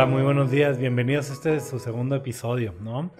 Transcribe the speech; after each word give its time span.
Hola, 0.00 0.10
muy 0.10 0.22
buenos 0.22 0.50
días. 0.50 0.78
Bienvenidos 0.78 1.28
a 1.28 1.34
este 1.34 1.60
su 1.60 1.78
segundo 1.78 2.16
episodio, 2.16 2.74
¿no? 2.80 3.10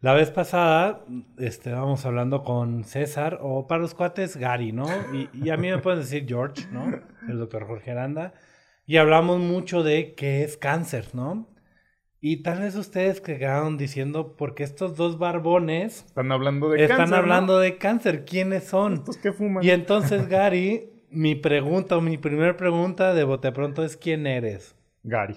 La 0.00 0.14
vez 0.14 0.32
pasada 0.32 1.04
estábamos 1.38 2.04
hablando 2.06 2.42
con 2.42 2.82
César, 2.82 3.38
o 3.40 3.68
para 3.68 3.82
los 3.82 3.94
cuates 3.94 4.36
Gary, 4.36 4.72
¿no? 4.72 4.88
Y, 5.32 5.50
a 5.50 5.56
mí 5.56 5.70
me 5.70 5.78
pueden 5.78 6.00
decir 6.00 6.24
George, 6.26 6.66
¿no? 6.72 6.92
El 7.28 7.38
doctor 7.38 7.68
Jorge 7.68 7.92
Aranda. 7.92 8.34
Y 8.84 8.96
hablamos 8.96 9.38
mucho 9.38 9.84
de 9.84 10.14
qué 10.16 10.42
es 10.42 10.56
cáncer, 10.56 11.10
¿no? 11.12 11.46
Y 12.20 12.42
tal 12.42 12.62
vez 12.62 12.74
ustedes 12.74 13.20
quedaron 13.20 13.78
diciendo, 13.78 14.34
porque 14.36 14.64
estos 14.64 14.96
dos 14.96 15.20
barbones... 15.20 16.04
Están 16.04 16.32
hablando 16.32 16.68
de 16.68 16.78
cáncer. 16.78 17.04
Están 17.04 17.14
hablando 17.16 17.60
de 17.60 17.78
cáncer. 17.78 18.24
¿Quiénes 18.24 18.64
son? 18.64 18.94
¿Estos 18.94 19.18
qué 19.18 19.30
fuman? 19.30 19.62
Y 19.62 19.70
entonces, 19.70 20.26
Gary, 20.26 20.90
mi 21.10 21.36
pregunta 21.36 21.96
o 21.96 22.00
mi 22.00 22.18
primera 22.18 22.56
pregunta 22.56 23.14
de 23.14 23.22
bote 23.22 23.52
pronto 23.52 23.84
es 23.84 23.96
¿quién 23.96 24.26
eres? 24.26 24.74
Gary. 25.08 25.36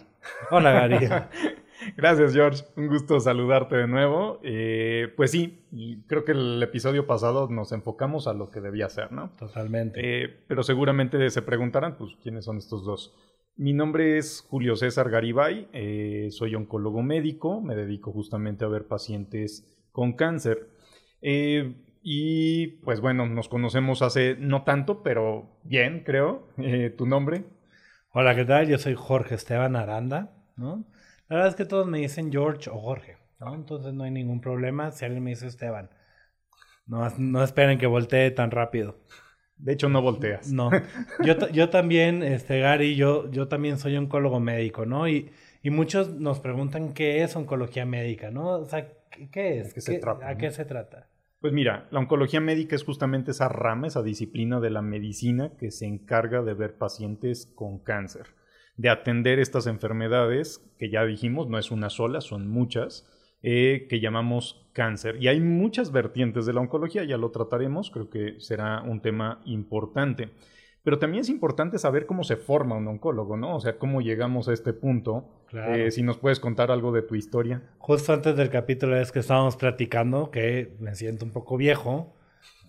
Hola, 0.52 0.72
Gary. 0.72 1.08
Gracias, 1.98 2.34
George. 2.34 2.64
Un 2.76 2.88
gusto 2.88 3.20
saludarte 3.20 3.76
de 3.76 3.88
nuevo. 3.88 4.40
Eh, 4.44 5.12
pues 5.16 5.32
sí, 5.32 5.66
creo 6.08 6.24
que 6.26 6.34
el 6.34 6.62
episodio 6.62 7.08
pasado 7.08 7.48
nos 7.50 7.72
enfocamos 7.72 8.28
a 8.28 8.34
lo 8.34 8.52
que 8.52 8.62
debía 8.62 8.90
ser, 8.90 9.12
¿no? 9.12 9.32
Totalmente. 9.38 10.00
Eh, 10.04 10.44
pero 10.48 10.64
seguramente 10.64 11.30
se 11.30 11.42
preguntarán, 11.42 11.98
pues, 11.98 12.12
¿quiénes 12.22 12.46
son 12.46 12.58
estos 12.58 12.86
dos? 12.86 13.16
Mi 13.56 13.74
nombre 13.74 14.18
es 14.18 14.46
Julio 14.48 14.76
César 14.76 15.10
Garibay, 15.10 15.68
eh, 15.74 16.28
soy 16.32 16.56
oncólogo 16.56 17.02
médico, 17.04 17.62
me 17.62 17.76
dedico 17.76 18.12
justamente 18.12 18.64
a 18.64 18.70
ver 18.70 18.88
pacientes 18.88 19.68
con 19.92 20.14
cáncer. 20.14 20.70
y 22.04 22.68
pues 22.84 23.00
bueno, 23.00 23.28
nos 23.28 23.48
conocemos 23.48 24.02
hace 24.02 24.36
no 24.40 24.64
tanto, 24.64 25.04
pero 25.04 25.60
bien, 25.64 26.04
creo. 26.04 26.48
¿Tu 26.98 27.06
nombre? 27.06 27.44
Hola, 28.14 28.36
¿qué 28.36 28.44
tal? 28.44 28.68
Yo 28.68 28.78
soy 28.78 28.94
Jorge 28.94 29.36
Esteban 29.36 29.78
Aranda, 29.78 30.34
¿no? 30.58 30.84
La 31.30 31.38
verdad 31.38 31.48
es 31.48 31.56
que 31.56 31.64
todos 31.64 31.88
me 31.88 32.00
dicen 32.00 32.30
George 32.30 32.70
o 32.70 32.78
Jorge, 32.78 33.16
¿no? 33.40 33.56
Entonces 33.56 33.94
no 33.94 34.04
hay 34.04 34.12
ningún 34.12 34.42
problema 34.42 34.92
si 34.92 35.06
alguien 35.06 35.24
me 35.24 35.30
dice 35.30 35.48
Esteban. 35.48 35.90
No, 36.86 37.08
no 37.18 37.42
esperen 37.42 37.80
que 37.80 37.88
voltee 37.88 38.30
tan 38.32 38.52
rápido. 38.52 39.00
De 39.56 39.72
hecho, 39.72 39.88
no 39.88 40.02
volteas. 40.02 40.52
No. 40.52 40.72
Yo, 41.24 41.48
yo 41.52 41.70
también, 41.70 42.22
este, 42.22 42.60
Gary, 42.60 42.98
yo, 42.98 43.32
yo 43.32 43.48
también 43.48 43.78
soy 43.78 43.96
oncólogo 43.96 44.42
médico, 44.42 44.86
¿no? 44.86 45.08
Y, 45.08 45.32
y 45.64 45.70
muchos 45.70 46.10
nos 46.10 46.42
preguntan 46.42 46.94
qué 46.94 47.24
es 47.24 47.34
oncología 47.38 47.86
médica, 47.86 48.30
¿no? 48.30 48.58
O 48.58 48.66
sea, 48.66 48.90
¿qué, 49.32 49.60
es? 49.60 49.70
¿A 50.22 50.36
qué 50.36 50.52
se 50.52 50.66
trata? 50.66 51.08
Pues 51.42 51.52
mira, 51.52 51.88
la 51.92 52.00
oncología 52.00 52.40
médica 52.40 52.76
es 52.76 52.84
justamente 52.84 53.32
esa 53.32 53.50
rama, 53.50 53.88
esa 53.88 54.04
disciplina 54.04 54.60
de 54.60 54.70
la 54.70 54.82
medicina 54.82 55.52
que 55.58 55.72
se 55.72 55.86
encarga 55.88 56.44
de 56.44 56.54
ver 56.54 56.78
pacientes 56.78 57.52
con 57.56 57.80
cáncer 57.80 58.28
de 58.78 58.90
atender 58.90 59.40
estas 59.40 59.68
enfermedades, 59.68 60.68
que 60.80 60.90
ya 60.90 61.06
dijimos, 61.06 61.48
no 61.48 61.60
es 61.60 61.72
una 61.72 61.90
sola, 61.90 62.22
son 62.22 62.48
muchas, 62.48 63.08
eh, 63.44 63.86
que 63.90 64.00
llamamos 64.00 64.68
cáncer. 64.74 65.18
Y 65.22 65.28
hay 65.28 65.40
muchas 65.40 65.92
vertientes 65.92 66.46
de 66.46 66.54
la 66.54 66.62
oncología, 66.62 67.04
ya 67.04 67.18
lo 67.18 67.32
trataremos, 67.32 67.92
creo 67.92 68.10
que 68.10 68.40
será 68.40 68.82
un 68.82 69.02
tema 69.02 69.42
importante. 69.46 70.30
Pero 70.84 70.98
también 70.98 71.22
es 71.22 71.30
importante 71.30 71.78
saber 71.78 72.06
cómo 72.06 72.24
se 72.24 72.38
forma 72.38 72.76
un 72.76 72.88
oncólogo, 72.88 73.38
¿no? 73.38 73.56
O 73.56 73.60
sea, 73.60 73.78
cómo 73.78 74.02
llegamos 74.02 74.48
a 74.48 74.54
este 74.54 74.74
punto. 74.74 75.26
Eh, 75.54 75.92
si 75.92 76.02
nos 76.02 76.18
puedes 76.18 76.40
contar 76.40 76.72
algo 76.72 76.92
de 76.92 77.04
tu 77.04 77.16
historia. 77.16 77.62
Justo 77.78 78.14
antes 78.14 78.36
del 78.36 78.50
capítulo 78.50 78.98
es 78.98 79.12
que 79.12 79.20
estábamos 79.20 79.58
platicando, 79.58 80.32
que 80.32 80.76
me 80.80 80.96
siento 80.96 81.26
un 81.26 81.32
poco 81.32 81.58
viejo, 81.58 82.16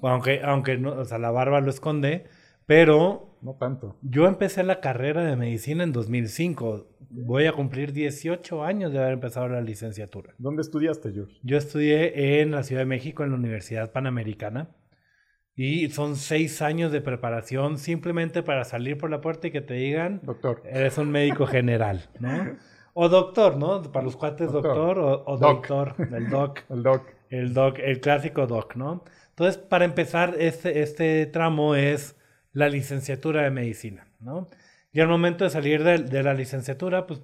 aunque, 0.02 0.42
aunque 0.42 0.77
no, 0.77 0.92
o 0.92 1.04
sea, 1.04 1.19
la 1.19 1.30
barba 1.30 1.60
lo 1.60 1.70
esconde, 1.70 2.27
pero... 2.66 3.28
No 3.41 3.54
tanto. 3.54 3.96
Yo 4.02 4.26
empecé 4.26 4.62
la 4.62 4.80
carrera 4.80 5.24
de 5.24 5.34
medicina 5.34 5.82
en 5.82 5.92
2005. 5.92 6.86
Voy 7.10 7.47
a 7.47 7.52
cumplir 7.52 7.92
18 7.92 8.62
años 8.62 8.92
de 8.92 9.00
haber 9.00 9.14
empezado 9.14 9.48
la 9.48 9.60
licenciatura. 9.60 10.34
¿Dónde 10.38 10.62
estudiaste, 10.62 11.12
George? 11.12 11.38
Yo 11.42 11.56
estudié 11.56 12.41
en 12.41 12.53
la 12.53 12.62
Ciudad 12.62 12.82
de 12.82 12.87
México, 12.87 13.25
en 13.25 13.31
la 13.31 13.37
Universidad 13.37 13.91
Panamericana. 13.91 14.69
Y 15.54 15.90
son 15.90 16.16
seis 16.16 16.62
años 16.62 16.92
de 16.92 17.00
preparación 17.00 17.78
simplemente 17.78 18.42
para 18.42 18.64
salir 18.64 18.96
por 18.96 19.10
la 19.10 19.20
puerta 19.20 19.48
y 19.48 19.50
que 19.50 19.60
te 19.60 19.74
digan... 19.74 20.20
Doctor. 20.22 20.62
Eres 20.64 20.96
un 20.96 21.10
médico 21.10 21.46
general, 21.46 22.08
¿no? 22.20 22.56
O 22.94 23.08
doctor, 23.08 23.56
¿no? 23.56 23.82
Para 23.82 24.04
los 24.04 24.16
cuates 24.16 24.52
doctor, 24.52 24.98
o, 24.98 25.36
doctor, 25.38 25.94
el 25.98 26.28
doc. 26.28 26.60
el 26.70 26.82
doc. 26.82 27.04
El 27.28 27.54
doc, 27.54 27.78
el 27.78 28.00
clásico 28.00 28.46
doc, 28.46 28.76
¿no? 28.76 29.04
Entonces, 29.30 29.56
para 29.56 29.86
empezar, 29.86 30.36
este, 30.38 30.82
este 30.82 31.24
tramo 31.26 31.74
es 31.74 32.16
la 32.52 32.69
licenciatura 32.69 33.42
de 33.42 33.50
medicina, 33.50 34.06
¿no? 34.20 34.48
Y 34.92 35.00
al 35.00 35.08
momento 35.08 35.44
de 35.44 35.50
salir 35.50 35.82
de, 35.82 36.22
la 36.22 36.34
licenciatura, 36.34 37.06
pues 37.06 37.22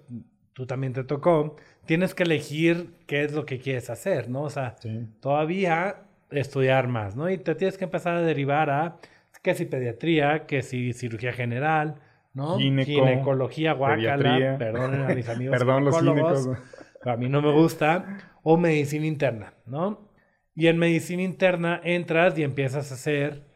tú 0.55 0.67
también 0.67 0.95
te 0.95 1.05
tocó, 1.05 1.57
tienes 1.85 2.15
que 2.15 2.23
elegir 2.23 2.95
qué 3.07 3.25
es 3.25 3.33
lo 3.33 3.45
que 3.45 3.59
quieres 3.59 3.91
hacer, 3.91 4.31
¿no? 4.31 4.45
O 4.45 4.51
sea, 4.51 4.77
todavía 5.21 6.08
estudiar 6.31 6.89
más, 6.89 7.17
¿no? 7.17 7.31
Y 7.31 7.39
te 7.39 7.55
tienes 7.55 7.79
que 7.79 7.85
empezar 7.85 8.17
a 8.17 8.23
derivar 8.23 8.71
a 8.71 8.97
qué 9.43 9.55
si 9.55 9.65
pediatría, 9.65 10.47
qué 10.47 10.63
si 10.63 10.93
cirugía 10.93 11.33
general, 11.33 11.97
¿no? 12.35 12.59
Ginecología, 12.59 13.73
guácala, 13.73 14.57
perdonen 14.59 15.03
a 15.03 15.15
mis 15.15 15.29
amigos 15.29 15.57
Perdón 15.59 15.85
los 15.85 15.97
a 17.05 17.17
mí 17.17 17.29
no 17.29 17.41
me 17.41 17.53
gusta, 17.53 18.19
o 18.43 18.57
medicina 18.57 19.07
interna, 19.07 19.55
¿no? 19.67 20.09
Y 20.55 20.67
en 20.67 20.79
medicina 20.79 21.23
interna 21.23 21.81
entras 21.85 22.37
y 22.39 22.43
empiezas 22.43 22.91
a 22.91 22.95
hacer 22.95 23.49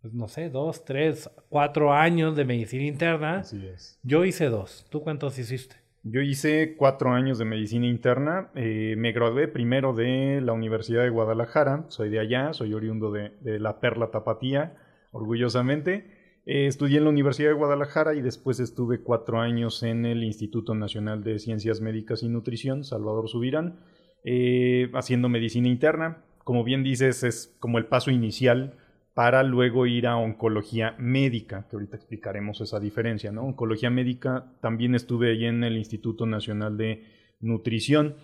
pues 0.00 0.14
no 0.14 0.28
sé, 0.28 0.48
dos, 0.48 0.84
tres, 0.84 1.28
cuatro 1.48 1.92
años 1.92 2.36
de 2.36 2.44
medicina 2.44 2.84
interna. 2.84 3.40
Así 3.40 3.66
es. 3.66 3.98
Yo 4.02 4.24
hice 4.24 4.46
dos. 4.46 4.86
¿Tú 4.90 5.02
cuántos 5.02 5.38
hiciste? 5.38 5.76
Yo 6.10 6.22
hice 6.22 6.74
cuatro 6.76 7.10
años 7.12 7.38
de 7.38 7.44
medicina 7.44 7.86
interna. 7.86 8.50
Eh, 8.54 8.94
me 8.96 9.12
gradué 9.12 9.46
primero 9.46 9.92
de 9.92 10.40
la 10.40 10.54
Universidad 10.54 11.02
de 11.02 11.10
Guadalajara. 11.10 11.84
Soy 11.88 12.08
de 12.08 12.18
allá, 12.18 12.54
soy 12.54 12.72
oriundo 12.72 13.10
de, 13.10 13.32
la 13.58 13.78
Perla 13.80 14.10
Tapatía, 14.10 14.74
orgullosamente. 15.12 16.40
Eh, 16.46 16.66
estudié 16.66 16.98
en 16.98 17.04
la 17.04 17.10
Universidad 17.10 17.50
de 17.50 17.56
Guadalajara 17.56 18.14
y 18.14 18.22
después 18.22 18.58
estuve 18.58 19.02
cuatro 19.02 19.40
años 19.40 19.82
en 19.82 20.06
el 20.06 20.24
Instituto 20.24 20.74
Nacional 20.74 21.22
de 21.22 21.38
Ciencias 21.38 21.82
Médicas 21.82 22.22
y 22.22 22.28
Nutrición, 22.28 22.84
Salvador 22.84 23.28
Subirán, 23.28 23.80
eh, 24.24 24.90
haciendo 24.94 25.28
medicina 25.28 25.68
interna. 25.68 26.24
Como 26.42 26.64
bien 26.64 26.82
dices, 26.82 27.22
es 27.22 27.54
como 27.60 27.76
el 27.76 27.84
paso 27.84 28.10
inicial 28.10 28.78
para 29.18 29.42
luego 29.42 29.84
ir 29.86 30.06
a 30.06 30.16
oncología 30.16 30.94
médica, 30.96 31.66
que 31.68 31.74
ahorita 31.74 31.96
explicaremos 31.96 32.60
esa 32.60 32.78
diferencia, 32.78 33.32
¿no? 33.32 33.42
Oncología 33.46 33.90
médica, 33.90 34.52
también 34.60 34.94
estuve 34.94 35.32
ahí 35.32 35.44
en 35.44 35.64
el 35.64 35.76
Instituto 35.76 36.24
Nacional 36.24 36.76
de 36.76 37.02
Nutrición. 37.40 38.14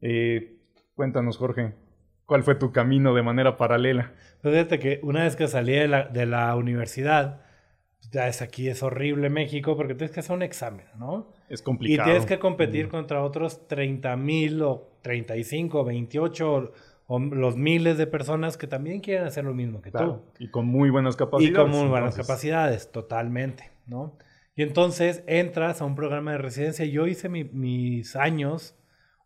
Eh, 0.00 0.56
cuéntanos, 0.94 1.36
Jorge, 1.36 1.74
¿cuál 2.24 2.44
fue 2.44 2.54
tu 2.54 2.72
camino 2.72 3.14
de 3.14 3.22
manera 3.22 3.58
paralela? 3.58 4.14
Pues 4.40 4.54
fíjate 4.54 4.78
que 4.78 5.00
una 5.02 5.24
vez 5.24 5.36
que 5.36 5.48
salí 5.48 5.74
de 5.74 6.26
la, 6.26 6.56
universidad, 6.56 7.42
ya 8.10 8.26
es 8.26 8.40
aquí, 8.40 8.70
es 8.70 8.82
horrible 8.82 9.28
México, 9.28 9.76
porque 9.76 9.94
tienes 9.94 10.12
que 10.12 10.20
hacer 10.20 10.34
un 10.34 10.42
examen, 10.42 10.86
¿no? 10.98 11.30
Es 11.50 11.60
complicado. 11.60 12.08
Y 12.08 12.10
tienes 12.10 12.24
que 12.26 12.38
competir 12.38 12.88
contra 12.88 13.22
otros 13.22 13.68
30 13.68 14.16
mil 14.16 14.62
o 14.62 14.96
35, 15.02 15.84
28 15.84 16.54
o 16.54 16.72
los 17.08 17.56
miles 17.56 17.96
de 17.96 18.06
personas 18.06 18.56
que 18.56 18.66
también 18.66 19.00
quieren 19.00 19.26
hacer 19.26 19.44
lo 19.44 19.54
mismo 19.54 19.80
que 19.80 19.90
tú. 19.90 20.22
Y 20.38 20.48
con 20.48 20.66
muy 20.66 20.90
buenas 20.90 21.16
capacidades. 21.16 21.50
Y 21.50 21.54
con 21.54 21.70
muy 21.70 21.88
buenas 21.88 22.16
capacidades, 22.16 22.92
totalmente, 22.92 23.70
¿no? 23.86 24.16
Y 24.54 24.62
entonces 24.62 25.22
entras 25.26 25.80
a 25.80 25.84
un 25.84 25.94
programa 25.94 26.32
de 26.32 26.38
residencia. 26.38 26.84
Yo 26.84 27.06
hice 27.06 27.28
mis 27.28 28.16
años 28.16 28.74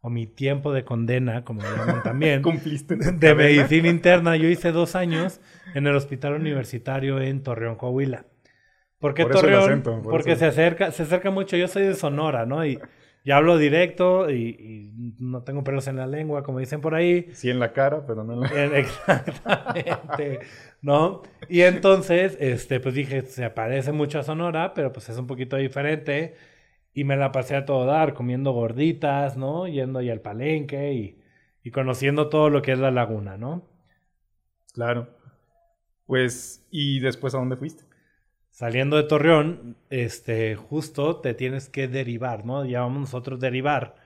o 0.02 0.10
mi 0.10 0.26
tiempo 0.26 0.72
de 0.72 0.84
condena, 0.84 1.44
como 1.44 1.62
llaman 1.62 2.02
también, 2.04 2.42
Cumpliste 2.42 2.96
de 2.96 3.34
medicina 3.34 3.88
interna. 3.88 4.36
Yo 4.36 4.48
hice 4.48 4.72
dos 4.72 4.94
años 4.94 5.40
en 5.74 5.86
el 5.86 5.94
hospital 5.94 6.34
universitario 6.34 7.20
en 7.20 7.42
Torreón, 7.42 7.76
Coahuila. 7.76 8.26
¿Por 8.98 9.14
qué 9.14 9.24
Torreón? 9.24 9.82
porque 10.04 10.36
se 10.36 10.46
acerca, 10.46 10.90
se 10.90 11.04
acerca 11.04 11.30
mucho. 11.30 11.56
Yo 11.56 11.66
soy 11.66 11.84
de 11.84 11.94
Sonora, 11.94 12.46
¿no? 12.46 12.64
Y 12.66 12.78
y 13.24 13.30
hablo 13.30 13.56
directo 13.56 14.30
y, 14.30 14.90
no 15.18 15.42
tengo 15.42 15.62
pelos 15.62 15.86
en 15.86 15.96
la 15.96 16.06
lengua, 16.06 16.42
como 16.42 16.58
dicen 16.58 16.80
por 16.80 16.94
ahí. 16.94 17.28
Sí 17.32 17.50
en 17.50 17.60
la 17.60 17.72
cara, 17.72 18.04
pero 18.06 18.24
no 18.24 18.34
en 18.34 18.40
la... 18.40 18.78
Exactamente, 18.78 20.40
¿no? 20.80 21.22
Y 21.48 21.62
entonces, 21.62 22.36
este, 22.40 22.80
pues 22.80 22.94
dije, 22.94 23.22
se 23.22 23.48
parece 23.50 23.92
mucho 23.92 24.18
a 24.18 24.24
Sonora, 24.24 24.74
pero 24.74 24.92
pues 24.92 25.08
es 25.08 25.18
un 25.18 25.26
poquito 25.26 25.56
diferente. 25.56 26.34
Y 26.94 27.04
me 27.04 27.16
la 27.16 27.32
pasé 27.32 27.56
a 27.56 27.64
todo 27.64 27.86
dar, 27.86 28.12
comiendo 28.14 28.52
gorditas, 28.52 29.36
¿no? 29.36 29.66
Yendo 29.66 30.00
ahí 30.00 30.10
al 30.10 30.20
palenque 30.20 30.92
y, 30.92 31.22
y 31.62 31.70
conociendo 31.70 32.28
todo 32.28 32.50
lo 32.50 32.60
que 32.60 32.72
es 32.72 32.78
la 32.78 32.90
laguna, 32.90 33.36
¿no? 33.38 33.68
Claro. 34.74 35.08
Pues, 36.06 36.66
¿y 36.70 37.00
después 37.00 37.34
a 37.34 37.38
dónde 37.38 37.56
fuiste? 37.56 37.84
Saliendo 38.52 38.96
de 38.96 39.04
Torreón, 39.04 39.76
este, 39.90 40.54
justo 40.54 41.16
te 41.16 41.34
tienes 41.34 41.68
que 41.68 41.88
derivar, 41.88 42.44
¿no? 42.44 42.64
Llamamos 42.64 43.00
nosotros 43.00 43.40
derivar. 43.40 43.96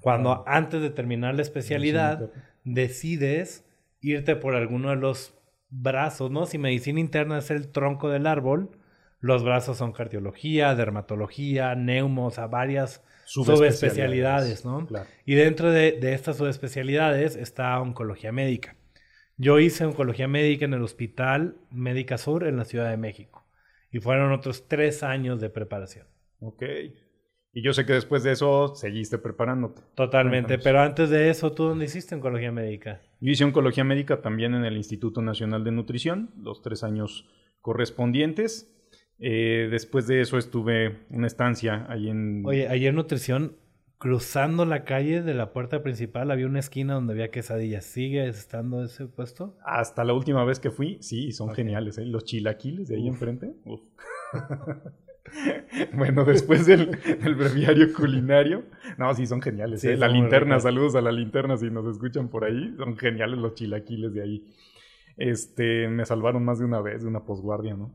Cuando 0.00 0.44
antes 0.46 0.82
de 0.82 0.90
terminar 0.90 1.34
la 1.34 1.42
especialidad 1.42 2.30
decides 2.62 3.64
irte 4.02 4.36
por 4.36 4.54
alguno 4.54 4.90
de 4.90 4.96
los 4.96 5.34
brazos, 5.70 6.30
¿no? 6.30 6.44
Si 6.44 6.58
medicina 6.58 7.00
interna 7.00 7.38
es 7.38 7.50
el 7.50 7.68
tronco 7.72 8.10
del 8.10 8.26
árbol, 8.26 8.70
los 9.20 9.42
brazos 9.42 9.78
son 9.78 9.92
cardiología, 9.92 10.74
dermatología, 10.74 11.74
neumos, 11.74 12.34
o 12.34 12.36
sea, 12.36 12.46
varias 12.46 13.02
subespecialidades, 13.24 14.66
¿no? 14.66 14.86
Y 15.24 15.34
dentro 15.34 15.70
de, 15.70 15.92
de 15.92 16.12
estas 16.12 16.36
subespecialidades 16.36 17.34
está 17.34 17.80
oncología 17.80 18.32
médica. 18.32 18.76
Yo 19.38 19.58
hice 19.58 19.86
oncología 19.86 20.28
médica 20.28 20.66
en 20.66 20.74
el 20.74 20.82
Hospital 20.82 21.56
Médica 21.70 22.18
Sur 22.18 22.46
en 22.46 22.58
la 22.58 22.66
Ciudad 22.66 22.90
de 22.90 22.98
México. 22.98 23.43
Y 23.94 24.00
fueron 24.00 24.32
otros 24.32 24.66
tres 24.66 25.04
años 25.04 25.40
de 25.40 25.50
preparación. 25.50 26.08
Ok. 26.40 26.64
Y 27.52 27.62
yo 27.62 27.72
sé 27.72 27.86
que 27.86 27.92
después 27.92 28.24
de 28.24 28.32
eso 28.32 28.74
seguiste 28.74 29.18
preparándote. 29.18 29.82
Totalmente, 29.94 30.58
pero 30.58 30.80
antes 30.80 31.10
de 31.10 31.30
eso, 31.30 31.52
¿tú 31.52 31.62
dónde 31.62 31.84
hiciste 31.84 32.16
oncología 32.16 32.50
médica? 32.50 33.00
Yo 33.20 33.30
hice 33.30 33.44
oncología 33.44 33.84
médica 33.84 34.20
también 34.20 34.54
en 34.54 34.64
el 34.64 34.76
Instituto 34.76 35.22
Nacional 35.22 35.62
de 35.62 35.70
Nutrición, 35.70 36.30
los 36.36 36.60
tres 36.60 36.82
años 36.82 37.28
correspondientes. 37.60 38.68
Eh, 39.20 39.68
después 39.70 40.08
de 40.08 40.22
eso 40.22 40.38
estuve 40.38 41.06
una 41.10 41.28
estancia 41.28 41.86
ahí 41.88 42.08
en... 42.08 42.42
Oye, 42.44 42.66
en 42.66 42.94
nutrición 42.96 43.56
cruzando 44.04 44.66
la 44.66 44.84
calle 44.84 45.22
de 45.22 45.32
la 45.32 45.54
puerta 45.54 45.82
principal 45.82 46.30
había 46.30 46.44
una 46.44 46.58
esquina 46.58 46.92
donde 46.92 47.14
había 47.14 47.30
quesadillas. 47.30 47.86
¿Sigue 47.86 48.28
estando 48.28 48.84
ese 48.84 49.06
puesto? 49.06 49.56
Hasta 49.64 50.04
la 50.04 50.12
última 50.12 50.44
vez 50.44 50.60
que 50.60 50.70
fui, 50.70 50.98
sí, 51.00 51.32
son 51.32 51.54
geniales, 51.54 51.96
¿eh? 51.96 52.04
Los 52.04 52.24
chilaquiles 52.24 52.88
de 52.88 52.96
ahí 52.96 53.08
enfrente. 53.08 53.54
bueno, 55.94 56.26
después 56.26 56.66
del, 56.66 56.98
breviario 57.34 57.94
culinario, 57.94 58.64
no, 58.98 59.14
sí, 59.14 59.26
son 59.26 59.40
geniales. 59.40 59.82
¿eh? 59.84 59.96
La 59.96 60.08
linterna, 60.08 60.60
saludos 60.60 60.96
a 60.96 61.00
la 61.00 61.10
linterna 61.10 61.56
si 61.56 61.70
nos 61.70 61.86
escuchan 61.86 62.28
por 62.28 62.44
ahí. 62.44 62.74
Son 62.76 62.98
geniales 62.98 63.38
los 63.38 63.54
chilaquiles 63.54 64.12
de 64.12 64.22
ahí. 64.22 64.54
Este, 65.16 65.88
me 65.88 66.04
salvaron 66.04 66.44
más 66.44 66.58
de 66.58 66.66
una 66.66 66.82
vez 66.82 67.04
de 67.04 67.08
una 67.08 67.24
posguardia, 67.24 67.72
¿no? 67.72 67.90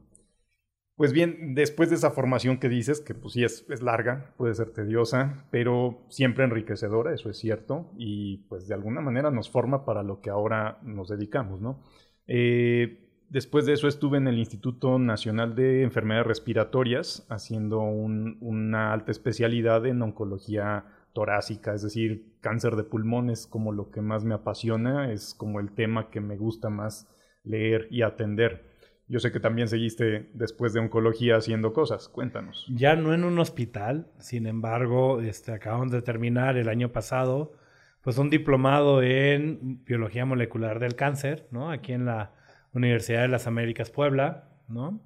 Pues 1.00 1.14
bien, 1.14 1.56
después 1.56 1.90
de 1.90 1.96
esa 1.96 2.12
formación 2.12 2.58
que 2.58 2.68
dices, 2.68 3.00
que 3.00 3.14
pues 3.14 3.34
sí 3.34 3.46
es, 3.46 3.82
larga, 3.82 4.34
puede 4.36 4.54
ser 4.54 4.72
tediosa, 4.72 5.46
pero 5.50 6.04
siempre 6.10 6.44
enriquecedora, 6.44 7.14
eso 7.14 7.30
es 7.30 7.38
cierto, 7.38 7.90
y 7.96 8.40
pues 8.50 8.68
de 8.68 8.74
alguna 8.74 9.00
manera 9.00 9.32
nos 9.32 9.50
forma 9.50 9.86
para 9.86 10.04
lo 10.04 10.20
que 10.20 10.30
ahora 10.30 10.78
nos 10.84 11.08
dedicamos, 11.08 11.62
¿no? 11.62 11.82
Eh, 12.28 13.08
después 13.30 13.66
de 13.66 13.76
eso 13.76 13.88
estuve 13.88 14.18
en 14.18 14.28
el 14.28 14.40
Instituto 14.40 15.00
Nacional 15.00 15.56
de 15.56 15.84
Enfermedades 15.84 16.28
Respiratorias 16.28 17.26
haciendo 17.30 17.80
una 17.80 18.92
alta 18.92 19.12
especialidad 19.12 19.86
en 19.86 20.02
oncología 20.02 20.84
torácica, 21.14 21.74
es 21.74 21.82
decir, 21.82 22.36
cáncer 22.42 22.76
de 22.76 22.84
pulmones 22.84 23.48
como 23.48 23.72
lo 23.72 23.90
que 23.90 24.02
más 24.02 24.26
me 24.26 24.36
apasiona, 24.36 25.14
es 25.14 25.34
como 25.34 25.62
el 25.62 25.72
tema 25.72 26.10
que 26.10 26.20
me 26.20 26.36
gusta 26.36 26.70
más 26.70 27.08
leer 27.46 27.88
y 27.90 28.02
atender. 28.02 28.69
Yo 29.10 29.20
sé 29.20 29.32
que 29.32 29.40
también 29.40 29.68
seguiste 29.68 30.30
después 30.36 30.72
de 30.72 30.82
oncología 30.82 31.36
haciendo 31.36 31.74
cosas. 31.74 32.08
Cuéntanos. 32.10 32.68
Ya 32.70 32.96
no 32.96 33.16
en 33.16 33.24
un 33.24 33.40
hospital, 33.40 34.12
sin 34.20 34.46
embargo, 34.46 35.20
este, 35.20 35.52
acabamos 35.52 35.92
de 35.92 36.04
terminar 36.04 36.58
el 36.58 36.70
año 36.70 36.92
pasado, 36.92 37.54
pues 38.02 38.20
un 38.20 38.30
diplomado 38.30 39.02
en 39.02 39.84
biología 39.84 40.26
molecular 40.26 40.78
del 40.78 40.96
cáncer, 40.96 41.48
¿no? 41.50 41.72
Aquí 41.72 41.92
en 41.92 42.06
la 42.06 42.34
Universidad 42.72 43.24
de 43.24 43.30
las 43.30 43.48
Américas 43.48 43.90
Puebla, 43.90 44.48
¿no? 44.68 45.02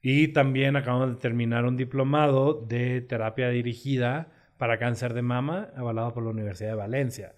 Y 0.00 0.28
también 0.28 0.74
acabamos 0.76 1.10
de 1.10 1.16
terminar 1.16 1.66
un 1.66 1.76
diplomado 1.76 2.54
de 2.54 3.02
terapia 3.02 3.50
dirigida 3.50 4.32
para 4.56 4.78
cáncer 4.78 5.12
de 5.12 5.22
mama, 5.22 5.68
avalado 5.76 6.14
por 6.14 6.22
la 6.22 6.30
Universidad 6.30 6.70
de 6.70 6.76
Valencia. 6.76 7.34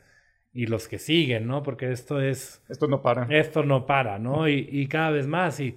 Y 0.53 0.67
los 0.67 0.87
que 0.87 1.01
siguen, 1.01 1.49
¿no? 1.49 1.65
Porque 1.65 1.91
esto 1.91 2.21
es... 2.21 2.63
Esto 2.69 2.87
no 2.87 3.03
para. 3.03 3.27
Esto 3.37 3.65
no 3.65 3.85
para, 3.85 4.21
¿no? 4.21 4.49
Y, 4.49 4.69
y 4.71 4.87
cada 4.87 5.11
vez 5.11 5.27
más. 5.27 5.59
Y 5.59 5.77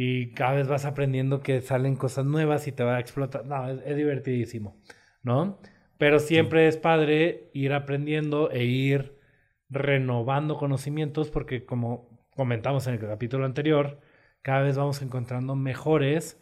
y 0.00 0.30
cada 0.30 0.52
vez 0.52 0.68
vas 0.68 0.84
aprendiendo 0.84 1.40
que 1.40 1.60
salen 1.60 1.96
cosas 1.96 2.24
nuevas 2.24 2.68
y 2.68 2.72
te 2.72 2.84
va 2.84 2.98
a 2.98 3.00
explotar. 3.00 3.44
No, 3.46 3.68
es, 3.68 3.96
divertidísimo, 3.96 4.80
¿no? 5.24 5.58
Pero 5.96 6.20
siempre 6.20 6.68
es 6.68 6.76
padre 6.76 7.50
ir 7.52 7.72
aprendiendo 7.72 8.48
e 8.52 8.62
ir 8.62 9.18
renovando 9.68 10.56
conocimientos 10.56 11.30
porque 11.30 11.64
como 11.64 12.28
comentamos 12.36 12.86
en 12.86 12.94
el 12.94 13.00
capítulo 13.00 13.44
anterior, 13.44 13.98
cada 14.40 14.62
vez 14.62 14.76
vamos 14.76 15.02
encontrando 15.02 15.56
mejores 15.56 16.40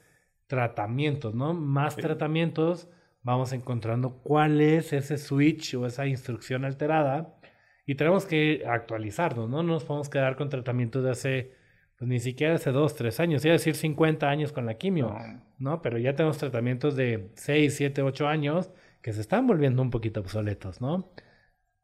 tratamientos, 0.49 1.35
¿no? 1.35 1.55
Más 1.55 1.97
tratamientos, 1.97 2.91
vamos 3.23 3.55
encontrando 3.55 4.19
cuál 4.23 4.61
es 4.61 4.93
ese 4.93 5.17
switch 5.17 5.77
o 5.77 5.87
esa 5.87 6.07
instrucción 6.07 6.67
alterada 6.67 7.39
y 7.87 7.95
tenemos 7.95 8.27
que 8.27 8.65
actualizarnos, 8.69 9.49
¿no? 9.49 9.63
No 9.63 9.73
nos 9.73 9.85
podemos 9.85 10.11
quedar 10.11 10.37
con 10.37 10.51
tratamientos 10.51 11.03
de 11.03 11.11
hace 11.11 11.66
pues 11.99 12.09
ni 12.09 12.21
siquiera 12.21 12.55
hace 12.55 12.73
dos, 12.73 12.95
tres 12.95 13.21
años, 13.21 13.45
iba 13.45 13.53
a 13.53 13.59
decir 13.59 13.75
50 13.75 14.29
años 14.29 14.53
con 14.53 14.67
la 14.67 14.75
quimio, 14.75 15.15
no. 15.59 15.81
Pero 15.81 15.99
ya 15.99 16.15
tenemos 16.15 16.37
tratamientos 16.39 16.95
de 16.95 17.31
6, 17.35 17.75
7, 17.75 18.03
8 18.03 18.29
años 18.29 18.71
que 19.01 19.13
se 19.13 19.21
están 19.21 19.47
volviendo 19.47 19.81
un 19.81 19.91
poquito 19.91 20.21
obsoletos, 20.21 20.81
¿no? 20.81 21.11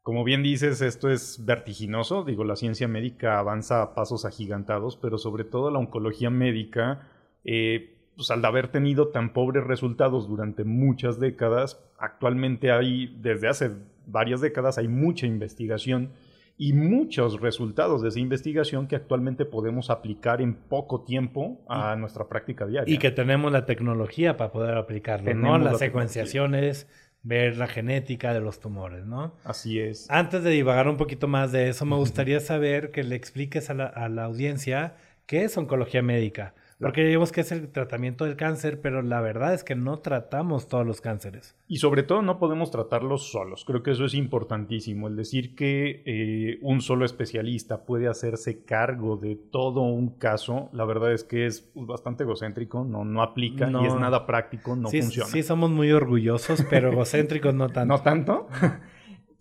Como 0.03 0.23
bien 0.25 0.43
dices, 0.43 0.81
esto 0.81 1.09
es 1.09 1.45
vertiginoso, 1.45 2.25
digo, 2.25 2.43
la 2.43 2.57
ciencia 2.57 2.89
médica 2.89 3.39
avanza 3.39 3.81
a 3.81 3.95
pasos 3.95 4.25
agigantados, 4.25 4.97
pero 4.97 5.17
sobre 5.17 5.45
todo 5.45 5.71
la 5.71 5.79
oncología 5.79 6.29
médica, 6.29 7.07
eh, 7.45 7.97
pues 8.15 8.29
al 8.29 8.43
haber 8.43 8.67
tenido 8.67 9.07
tan 9.07 9.31
pobres 9.31 9.63
resultados 9.63 10.27
durante 10.27 10.65
muchas 10.65 11.19
décadas, 11.19 11.81
actualmente 11.97 12.71
hay, 12.71 13.17
desde 13.21 13.47
hace 13.47 13.71
varias 14.05 14.41
décadas, 14.41 14.77
hay 14.77 14.89
mucha 14.89 15.25
investigación 15.25 16.11
y 16.57 16.73
muchos 16.73 17.41
resultados 17.41 18.01
de 18.01 18.09
esa 18.09 18.19
investigación 18.19 18.87
que 18.87 18.95
actualmente 18.95 19.45
podemos 19.45 19.89
aplicar 19.89 20.41
en 20.41 20.53
poco 20.53 21.03
tiempo 21.03 21.63
a 21.67 21.95
nuestra 21.95 22.27
práctica 22.27 22.65
diaria. 22.65 22.93
Y 22.93 22.99
que 22.99 23.11
tenemos 23.11 23.51
la 23.51 23.65
tecnología 23.65 24.37
para 24.37 24.51
poder 24.51 24.77
aplicarlo, 24.77 25.33
¿no? 25.33 25.57
Las 25.57 25.79
secuenciaciones, 25.79 26.87
ver 27.23 27.57
la 27.57 27.67
genética 27.67 28.33
de 28.33 28.41
los 28.41 28.59
tumores, 28.59 29.05
¿no? 29.05 29.35
Así 29.43 29.79
es. 29.79 30.09
Antes 30.11 30.43
de 30.43 30.51
divagar 30.51 30.87
un 30.87 30.97
poquito 30.97 31.27
más 31.27 31.51
de 31.51 31.69
eso, 31.69 31.85
me 31.85 31.95
gustaría 31.95 32.39
saber 32.39 32.91
que 32.91 33.03
le 33.03 33.15
expliques 33.15 33.69
a 33.69 33.73
la, 33.73 33.85
a 33.85 34.07
la 34.09 34.25
audiencia 34.25 34.95
qué 35.25 35.45
es 35.45 35.57
oncología 35.57 36.03
médica. 36.03 36.53
Porque 36.83 37.05
digamos 37.05 37.31
que 37.31 37.41
es 37.41 37.51
el 37.51 37.69
tratamiento 37.69 38.25
del 38.25 38.35
cáncer, 38.35 38.81
pero 38.81 39.01
la 39.01 39.21
verdad 39.21 39.53
es 39.53 39.63
que 39.63 39.75
no 39.75 39.99
tratamos 39.99 40.67
todos 40.67 40.85
los 40.85 41.01
cánceres. 41.01 41.55
Y 41.67 41.77
sobre 41.77 42.03
todo 42.03 42.21
no 42.21 42.39
podemos 42.39 42.71
tratarlos 42.71 43.31
solos. 43.31 43.65
Creo 43.65 43.83
que 43.83 43.91
eso 43.91 44.05
es 44.05 44.13
importantísimo. 44.13 45.07
El 45.07 45.15
decir 45.15 45.55
que 45.55 46.03
eh, 46.05 46.59
un 46.61 46.81
solo 46.81 47.05
especialista 47.05 47.85
puede 47.85 48.07
hacerse 48.07 48.63
cargo 48.63 49.17
de 49.17 49.35
todo 49.35 49.81
un 49.81 50.09
caso, 50.17 50.69
la 50.73 50.85
verdad 50.85 51.13
es 51.13 51.23
que 51.23 51.45
es 51.45 51.71
bastante 51.73 52.23
egocéntrico, 52.23 52.83
no, 52.83 53.05
no 53.05 53.21
aplica 53.23 53.69
y 53.69 53.85
es 53.85 53.95
nada 53.95 54.25
práctico, 54.25 54.75
no 54.75 54.89
funciona. 54.89 55.29
Sí, 55.29 55.43
somos 55.43 55.69
muy 55.69 55.91
orgullosos, 55.91 56.63
pero 56.69 56.91
egocéntricos 56.91 57.53
no 57.53 57.69
tanto. 57.69 57.93
¿No 57.93 58.01
tanto? 58.01 58.47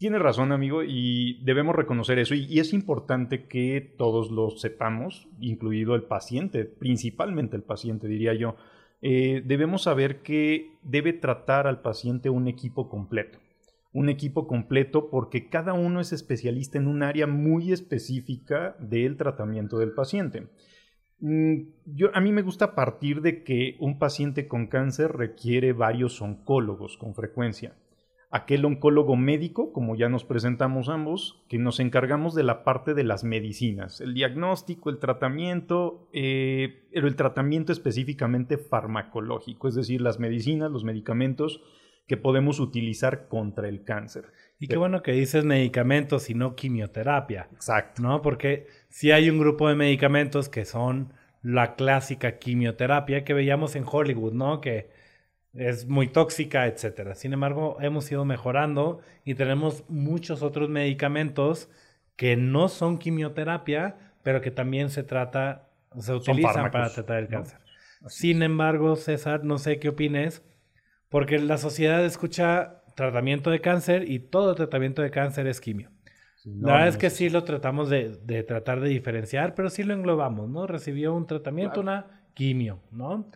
Tiene 0.03 0.19
razón, 0.19 0.51
amigo, 0.51 0.83
y 0.83 1.41
debemos 1.45 1.77
reconocer 1.77 2.19
eso. 2.19 2.35
Y, 2.35 2.59
es 2.59 2.73
importante 2.73 3.47
que 3.47 3.95
todos 3.97 4.33
lo 4.33 4.51
sepamos, 4.51 5.29
incluido 5.39 5.95
el 5.95 6.03
paciente, 6.03 6.65
principalmente 6.65 7.55
el 7.55 7.63
paciente, 7.63 8.09
diría 8.09 8.35
yo. 8.35 8.57
Eh, 9.01 9.45
debemos 9.47 9.85
saber 9.85 10.23
que 10.23 10.73
debe 10.83 11.13
tratar 11.13 11.69
al 11.69 11.83
paciente 11.83 12.31
un 12.31 12.49
equipo 12.49 12.89
completo. 12.89 13.39
Un 13.93 14.09
equipo 14.09 14.49
completo 14.49 15.09
porque 15.09 15.49
cada 15.49 15.73
uno 15.73 16.01
es 16.01 16.13
especialista 16.13 16.79
en 16.79 16.89
un 16.89 17.05
área 17.05 17.29
muy 17.29 17.71
específica 17.71 18.75
del 18.81 19.17
tratamiento 19.17 19.79
del 19.79 19.93
paciente. 19.93 20.49
Mm, 21.21 21.59
yo, 21.87 22.11
a 22.13 22.21
mí 22.21 22.33
me 22.33 22.43
gusta 22.43 22.75
partir 22.75 23.21
de 23.21 23.45
que 23.45 23.77
un 23.79 24.01
paciente 24.01 24.49
con 24.49 24.67
cáncer 24.67 25.13
requiere 25.13 25.73
varios 25.73 26.21
oncólogos 26.21 26.97
con 26.99 27.15
frecuencia 27.15 27.77
aquel 28.33 28.65
oncólogo 28.65 29.15
médico, 29.15 29.75
como 29.75 29.95
ya 29.95 30.09
nos 30.09 30.25
presentamos 30.25 30.89
ambos, 30.89 31.45
que 31.49 31.59
nos 31.59 31.81
encargamos 31.81 32.35
de 32.35 32.43
la 32.43 32.65
parte 32.65 32.95
de 32.95 33.05
las 33.05 33.25
medicinas, 33.25 34.01
el 34.01 34.15
diagnóstico, 34.15 34.89
el 34.89 34.99
tratamiento, 34.99 36.09
eh, 36.15 36.89
pero 36.91 37.07
el 37.07 37.15
tratamiento 37.15 37.73
específicamente 37.73 38.57
farmacológico, 38.57 39.69
es 39.69 39.75
decir, 39.75 40.01
las 40.01 40.19
medicinas, 40.19 40.71
los 40.71 40.83
medicamentos 40.83 41.61
que 42.07 42.17
podemos 42.17 42.59
utilizar 42.59 43.29
contra 43.29 43.69
el 43.69 43.85
cáncer. 43.85 44.25
Y 44.59 44.67
qué 44.67 44.79
bueno 44.79 45.03
que 45.03 45.12
dices 45.12 45.45
medicamentos 45.45 46.31
y 46.31 46.35
no 46.35 46.57
quimioterapia. 46.57 47.49
Exacto. 47.53 48.01
¿No? 48.01 48.23
Porque 48.23 48.67
si 48.89 49.11
hay 49.11 49.29
un 49.29 49.39
grupo 49.39 49.69
de 49.69 49.75
medicamentos 49.75 50.49
que 50.49 50.65
son 50.65 51.12
la 51.43 51.75
clásica 51.75 52.39
quimioterapia 52.39 53.25
que 53.25 53.35
veíamos 53.35 53.77
en 53.77 53.85
Hollywood, 53.87 54.33
¿no? 54.33 54.61
Que 54.61 54.89
es 55.55 55.87
muy 55.87 56.09
tóxica, 56.09 56.67
etcétera. 56.67 57.15
Sin 57.15 57.33
embargo, 57.33 57.77
hemos 57.81 58.11
ido 58.11 58.25
mejorando 58.25 59.01
y 59.25 59.35
tenemos 59.35 59.85
muchos 59.89 60.43
otros 60.43 60.69
medicamentos 60.69 61.69
que 62.17 62.37
no 62.37 62.69
son 62.69 62.99
quimioterapia, 62.99 63.97
pero 64.23 64.41
que 64.41 64.51
también 64.51 64.91
se 64.91 65.03
trata, 65.03 65.69
se 65.99 66.15
utilizan 66.15 66.71
para 66.71 66.91
tratar 66.93 67.19
el 67.19 67.29
cáncer. 67.29 67.59
Sin 68.07 68.43
embargo, 68.43 68.97
César, 68.97 69.45
no 69.45 69.59
sé 69.59 69.79
qué 69.79 69.91
opines, 69.91 70.43
porque 71.09 71.39
la 71.39 71.59
sociedad 71.59 72.05
escucha 72.05 72.83
tratamiento 72.95 73.51
de 73.51 73.61
cáncer 73.61 74.11
y 74.11 74.19
todo 74.19 74.55
tratamiento 74.55 75.03
de 75.03 75.11
cáncer 75.11 75.47
es 75.47 75.61
quimio. 75.61 75.91
la 76.45 76.73
verdad 76.73 76.89
es 76.89 76.97
que 76.97 77.11
sí 77.11 77.31
lo 77.31 77.45
tratamos 77.45 77.89
de, 77.89 78.45
tratar 78.47 78.81
de 78.81 78.89
diferenciar, 78.89 79.55
pero 79.55 79.71
sí 79.71 79.83
lo 79.83 79.95
englobamos, 79.95 80.49
¿no? 80.49 80.67
Recibió 80.67 81.15
un 81.15 81.27
tratamiento, 81.27 81.81
una 81.81 82.25
quimio, 82.35 82.81
¿no? 82.91 83.31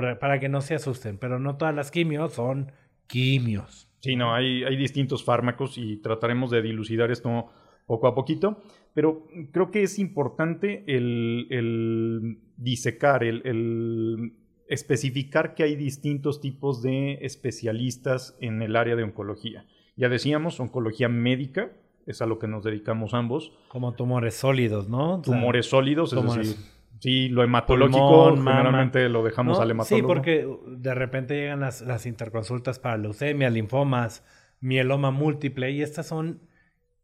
Para 0.00 0.40
que 0.40 0.48
no 0.48 0.60
se 0.60 0.74
asusten, 0.74 1.18
pero 1.18 1.38
no 1.38 1.56
todas 1.56 1.74
las 1.74 1.90
quimios 1.90 2.32
son 2.32 2.72
quimios. 3.06 3.88
Sí, 4.00 4.16
no, 4.16 4.34
hay, 4.34 4.64
hay 4.64 4.76
distintos 4.76 5.24
fármacos 5.24 5.78
y 5.78 5.98
trataremos 5.98 6.50
de 6.50 6.62
dilucidar 6.62 7.10
esto 7.10 7.46
poco 7.86 8.06
a 8.06 8.14
poquito, 8.14 8.60
pero 8.94 9.26
creo 9.52 9.70
que 9.70 9.82
es 9.82 9.98
importante 9.98 10.84
el, 10.86 11.46
el 11.50 12.38
disecar, 12.56 13.22
el, 13.22 13.42
el 13.44 14.32
especificar 14.66 15.54
que 15.54 15.64
hay 15.64 15.76
distintos 15.76 16.40
tipos 16.40 16.82
de 16.82 17.18
especialistas 17.22 18.36
en 18.40 18.62
el 18.62 18.76
área 18.76 18.96
de 18.96 19.02
oncología. 19.02 19.66
Ya 19.96 20.08
decíamos, 20.08 20.58
oncología 20.58 21.08
médica, 21.08 21.72
es 22.06 22.22
a 22.22 22.26
lo 22.26 22.38
que 22.38 22.48
nos 22.48 22.64
dedicamos 22.64 23.14
ambos. 23.14 23.52
Como 23.68 23.92
tumores 23.92 24.34
sólidos, 24.34 24.88
¿no? 24.88 25.20
tumores 25.22 25.66
sólidos, 25.66 26.12
es 26.12 26.24
decir, 26.24 26.56
sí, 27.02 27.28
lo 27.28 27.42
hematológico 27.42 28.36
generalmente 28.36 29.08
lo 29.08 29.24
dejamos 29.24 29.58
al 29.58 29.72
hematólogo. 29.72 30.06
Sí, 30.06 30.06
porque 30.06 30.48
de 30.68 30.94
repente 30.94 31.34
llegan 31.34 31.60
las, 31.60 31.82
las 31.82 32.06
interconsultas 32.06 32.78
para 32.78 32.96
leucemia, 32.96 33.50
linfomas, 33.50 34.24
mieloma 34.60 35.10
múltiple, 35.10 35.72
y 35.72 35.82
estas 35.82 36.06
son 36.06 36.40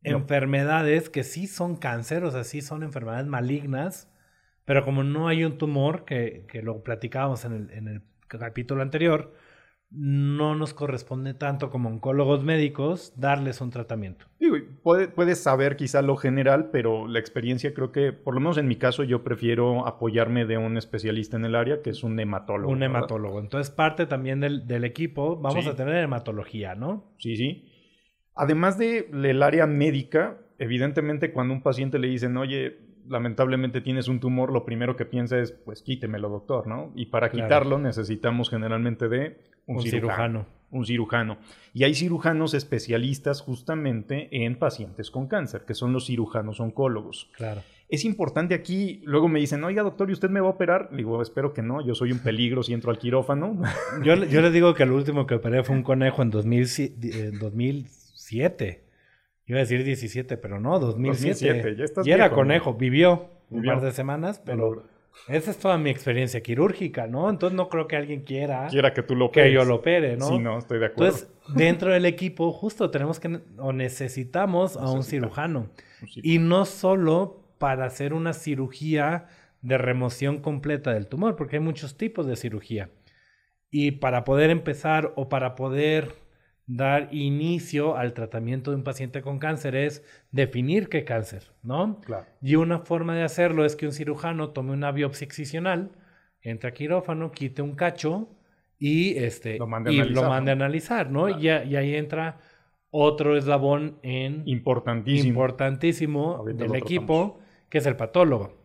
enfermedades 0.05 1.11
que 1.11 1.25
sí 1.25 1.49
son 1.49 1.77
cáncer, 1.77 2.23
o 2.23 2.31
sea, 2.31 2.45
sí 2.45 2.63
son 2.63 2.85
enfermedades 2.85 3.27
malignas, 3.27 4.09
pero 4.65 4.85
como 4.85 5.03
no 5.03 5.27
hay 5.27 5.45
un 5.45 5.59
tumor, 5.59 6.05
que, 6.05 6.47
que 6.49 6.63
lo 6.63 6.85
platicábamos 6.85 7.45
en 7.45 7.53
el, 7.53 7.71
en 7.73 7.89
el 7.89 8.03
capítulo 8.29 8.83
anterior, 8.83 9.35
no 9.91 10.55
nos 10.55 10.75
corresponde 10.75 11.35
tanto 11.35 11.71
como 11.71 11.89
oncólogos 11.89 12.45
médicos 12.45 13.15
darles 13.17 13.61
un 13.61 13.71
tratamiento. 13.71 14.27
Digo, 14.39 14.57
puede, 14.89 15.09
puedes 15.09 15.43
saber 15.43 15.77
quizá 15.77 16.01
lo 16.01 16.17
general, 16.17 16.71
pero 16.73 17.07
la 17.09 17.19
experiencia 17.19 17.75
creo 17.75 17.93
que, 17.93 18.15
por 18.15 18.33
lo 18.33 18.41
menos 18.41 18.57
en 18.57 18.67
mi 18.67 18.77
caso, 18.77 19.05
yo 19.05 19.23
prefiero 19.23 19.87
apoyarme 19.87 20.47
de 20.47 20.57
un 20.57 20.79
especialista 20.79 21.37
en 21.37 21.45
el 21.45 21.57
área 21.57 21.83
que 21.83 21.91
es 21.91 22.03
un 22.05 22.19
hematólogo. 22.19 22.73
Un 22.73 22.83
hematólogo. 22.83 23.39
Entonces, 23.39 23.71
parte 23.71 24.07
también 24.07 24.41
del, 24.41 24.67
del 24.67 24.85
equipo, 24.85 25.37
vamos 25.37 25.67
a 25.67 25.77
tener 25.77 25.97
hematología, 25.97 26.75
¿no? 26.75 27.13
Sí, 27.19 27.37
sí. 27.37 27.69
Además 28.35 28.79
del 28.79 29.43
área 29.43 29.67
médica, 29.67 30.39
evidentemente 30.59 31.33
cuando 31.33 31.53
un 31.53 31.63
paciente 31.63 31.99
le 31.99 32.09
dicen, 32.09 32.39
oye, 32.39 32.79
lamentablemente 33.07 33.83
tienes 33.83 34.09
un 34.09 34.21
tumor, 34.21 34.51
lo 34.51 34.65
primero 34.65 34.97
que 34.97 35.05
piensa 35.05 35.39
es, 35.39 35.53
pues 35.53 35.83
quítemelo, 35.83 36.31
doctor, 36.31 36.67
¿no? 36.67 36.93
Y 36.95 37.07
para 37.07 37.31
quitarlo 37.31 37.79
necesitamos 37.79 38.49
generalmente 38.49 39.11
de 39.11 39.37
un, 39.67 39.83
cirujano, 39.83 40.47
Un 40.71 40.85
cirujano. 40.85 41.39
Y 41.73 41.85
hay 41.85 41.95
cirujanos 41.95 42.53
especialistas 42.55 43.41
justamente 43.41 44.29
en 44.45 44.59
pacientes 44.59 45.11
con 45.11 45.27
cáncer, 45.27 45.63
que 45.67 45.75
son 45.75 45.93
los 45.93 46.07
cirujanos 46.07 46.61
oncólogos. 46.61 47.31
Claro. 47.37 47.63
Es 47.89 48.05
importante 48.05 48.55
aquí, 48.55 49.01
luego 49.05 49.29
me 49.29 49.41
dicen, 49.41 49.65
oiga 49.65 49.83
doctor, 49.83 50.11
¿y 50.11 50.13
usted 50.13 50.29
me 50.29 50.41
va 50.41 50.49
a 50.49 50.51
operar? 50.51 50.89
Le 50.91 50.99
digo, 50.99 51.23
espero 51.23 51.55
que 51.55 51.63
no, 51.63 51.83
yo 51.87 51.95
soy 51.95 52.13
un 52.13 52.19
peligro 52.19 52.63
si 52.63 52.75
entro 52.75 52.91
al 52.91 52.99
quirófano. 52.99 53.63
yo, 54.05 54.15
yo 54.25 54.43
le 54.43 54.51
digo 54.51 54.75
que 54.75 54.85
lo 54.85 54.95
último 54.95 55.27
que 55.27 55.37
operé 55.37 55.65
fue 55.65 55.75
un 55.75 55.83
conejo 55.83 56.21
en 56.21 56.29
2007. 56.31 58.85
Iba 59.47 59.59
a 59.59 59.61
decir 59.61 59.83
17, 59.83 60.37
pero 60.37 60.61
no, 60.61 60.79
2007. 60.79 61.77
ya, 61.77 61.85
estás 61.85 62.07
era 62.07 62.31
conejo, 62.31 62.75
vivió, 62.75 63.31
un 63.49 63.65
par 63.65 63.81
de 63.81 63.93
semanas, 63.93 64.43
pero 64.45 64.85
esa 65.29 65.51
es 65.51 65.59
toda 65.59 65.77
mi 65.79 65.91
experiencia 65.91 66.43
quirúrgica, 66.43 67.07
¿no? 67.07 67.29
Entonces 67.29 67.57
no 67.57 67.69
creo 67.69 67.87
que 67.87 67.97
alguien 67.97 68.23
quiera, 68.23 68.69
quiera 68.69 68.95
que 68.95 69.03
tú 69.03 69.15
lo 69.15 69.31
que 69.31 69.53
yo 69.53 69.65
lo 69.65 69.77
opere, 69.77 70.17
¿no? 70.17 70.29
Sí, 70.29 70.39
no, 70.39 70.59
estoy 70.59 70.79
de 70.79 70.87
acuerdo. 70.87 71.17
Entonces, 71.17 71.55
dentro 71.55 71.93
del 71.93 72.07
equipo 72.07 72.53
justo 72.53 72.91
tenemos 72.91 73.21
que 73.21 73.41
o 73.59 73.73
necesitamos 73.73 74.77
a 74.77 74.91
un 74.91 75.03
cirujano. 75.03 75.71
Y 76.15 76.39
no 76.39 76.65
solo 76.65 77.43
para 77.59 77.87
hacer 77.87 78.15
una 78.15 78.33
cirugía 78.33 79.27
de 79.61 79.77
remoción 79.77 80.39
completa 80.39 80.95
del 80.95 81.09
tumor, 81.09 81.37
porque 81.37 81.57
hay 81.57 81.63
muchos 81.63 81.97
tipos 81.97 82.27
de 82.27 82.37
cirugía. 82.37 82.91
Y 83.71 83.93
para 83.93 84.25
poder 84.25 84.51
empezar 84.51 85.13
o 85.17 85.29
para 85.29 85.55
poder 85.55 86.15
dar 86.69 87.09
inicio 87.13 87.97
al 87.97 88.13
tratamiento 88.13 88.71
de 88.71 88.77
un 88.77 88.85
paciente 88.85 89.23
con 89.23 89.39
cáncer 89.39 89.75
es 89.75 90.05
definir 90.31 90.91
qué 90.91 91.03
cáncer, 91.03 91.51
¿no? 91.63 92.01
Claro. 92.03 92.27
Y 92.43 92.57
una 92.57 92.81
forma 92.81 93.17
de 93.17 93.23
hacerlo 93.23 93.65
es 93.65 93.75
que 93.75 93.87
un 93.87 93.93
cirujano 93.93 94.51
tome 94.51 94.73
una 94.73 94.93
biopsia 94.93 95.25
excisional, 95.25 95.91
entre 96.43 96.69
a 96.69 96.75
quirófano, 96.75 97.33
quite 97.33 97.63
un 97.63 97.75
cacho 97.75 98.29
y, 98.79 99.17
este, 99.17 99.59
lo 99.59 99.67
mande, 99.67 99.93
y 99.93 99.99
a, 99.99 100.03
analizar, 100.03 100.23
lo 100.23 100.29
mande 100.29 100.51
a 100.51 100.55
analizar, 100.55 101.11
¿no? 101.11 101.29
Y, 101.41 101.49
ahí 101.49 101.97
entra 101.97 102.39
otro 102.91 103.37
eslabón 103.37 103.99
en 104.03 104.43
importantísimo, 104.47 105.29
importantísimo 105.29 106.45
del 106.45 106.75
equipo, 106.75 107.41
que 107.71 107.79
es 107.79 107.87
el 107.87 107.97
patólogo. 107.97 108.59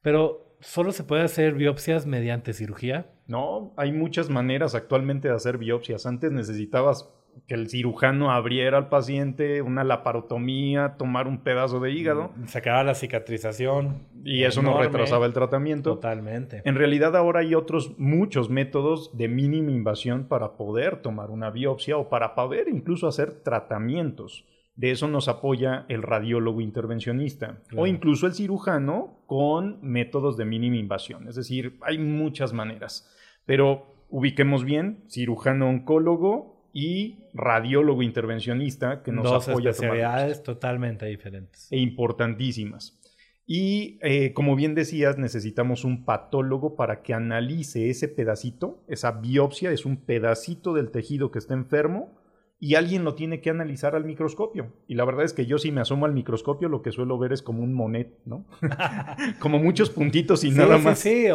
Pero 0.00 0.56
¿solo 0.60 0.92
se 0.92 1.02
puede 1.02 1.22
hacer 1.22 1.54
biopsias 1.54 2.06
mediante 2.06 2.52
cirugía? 2.52 3.10
No, 3.26 3.74
hay 3.76 3.92
muchas 3.92 4.30
maneras 4.30 4.76
actualmente 4.76 5.28
de 5.28 5.34
hacer 5.34 5.58
biopsias. 5.58 6.06
Antes 6.06 6.32
necesitabas 6.32 7.10
que 7.46 7.54
el 7.54 7.68
cirujano 7.68 8.30
abriera 8.32 8.78
al 8.78 8.88
paciente 8.88 9.62
una 9.62 9.84
laparotomía, 9.84 10.96
tomar 10.98 11.28
un 11.28 11.38
pedazo 11.38 11.80
de 11.80 11.92
hígado. 11.92 12.32
Mm, 12.36 12.44
se 12.46 12.58
acaba 12.58 12.84
la 12.84 12.94
cicatrización. 12.94 14.06
Y 14.24 14.44
eso 14.44 14.62
no 14.62 14.78
retrasaba 14.78 15.26
el 15.26 15.32
tratamiento. 15.32 15.94
Totalmente. 15.94 16.62
En 16.64 16.74
realidad 16.74 17.16
ahora 17.16 17.40
hay 17.40 17.54
otros 17.54 17.98
muchos 17.98 18.50
métodos 18.50 19.16
de 19.16 19.28
mínima 19.28 19.70
invasión 19.70 20.24
para 20.24 20.56
poder 20.56 21.02
tomar 21.02 21.30
una 21.30 21.50
biopsia 21.50 21.96
o 21.96 22.08
para 22.08 22.34
poder 22.34 22.68
incluso 22.68 23.06
hacer 23.06 23.42
tratamientos. 23.42 24.44
De 24.74 24.92
eso 24.92 25.08
nos 25.08 25.26
apoya 25.26 25.86
el 25.88 26.02
radiólogo 26.02 26.60
intervencionista 26.60 27.62
o 27.76 27.88
incluso 27.88 28.26
el 28.28 28.34
cirujano 28.34 29.24
con 29.26 29.80
métodos 29.82 30.36
de 30.36 30.44
mínima 30.44 30.76
invasión. 30.76 31.28
Es 31.28 31.34
decir, 31.34 31.78
hay 31.82 31.98
muchas 31.98 32.52
maneras. 32.52 33.12
Pero 33.44 34.04
ubiquemos 34.08 34.64
bien, 34.64 35.04
cirujano 35.08 35.68
oncólogo 35.68 36.57
y 36.72 37.18
radiólogo 37.34 38.02
intervencionista 38.02 39.02
que 39.02 39.12
nos 39.12 39.24
Dos 39.24 39.48
apoya 39.48 39.70
especialidades 39.70 40.42
totalmente 40.42 41.06
diferentes. 41.06 41.70
E 41.70 41.78
importantísimas. 41.78 42.98
Y 43.46 43.98
eh, 44.02 44.34
como 44.34 44.56
bien 44.56 44.74
decías, 44.74 45.16
necesitamos 45.16 45.84
un 45.84 46.04
patólogo 46.04 46.76
para 46.76 47.02
que 47.02 47.14
analice 47.14 47.88
ese 47.88 48.06
pedacito, 48.06 48.84
esa 48.88 49.12
biopsia 49.12 49.70
es 49.70 49.86
un 49.86 49.96
pedacito 49.96 50.74
del 50.74 50.90
tejido 50.90 51.30
que 51.30 51.38
está 51.38 51.54
enfermo 51.54 52.18
y 52.60 52.74
alguien 52.74 53.04
lo 53.04 53.14
tiene 53.14 53.40
que 53.40 53.48
analizar 53.48 53.94
al 53.94 54.04
microscopio. 54.04 54.72
Y 54.86 54.96
la 54.96 55.04
verdad 55.04 55.24
es 55.24 55.32
que 55.32 55.46
yo 55.46 55.58
si 55.58 55.72
me 55.72 55.80
asomo 55.80 56.04
al 56.04 56.12
microscopio 56.12 56.68
lo 56.68 56.82
que 56.82 56.92
suelo 56.92 57.18
ver 57.18 57.32
es 57.32 57.40
como 57.40 57.62
un 57.62 57.72
monet, 57.72 58.18
¿no? 58.26 58.44
como 59.38 59.58
muchos 59.58 59.88
puntitos 59.90 60.44
y 60.44 60.50
nada 60.50 60.76
más. 60.76 60.98
Sí, 60.98 61.26
sí. 61.26 61.30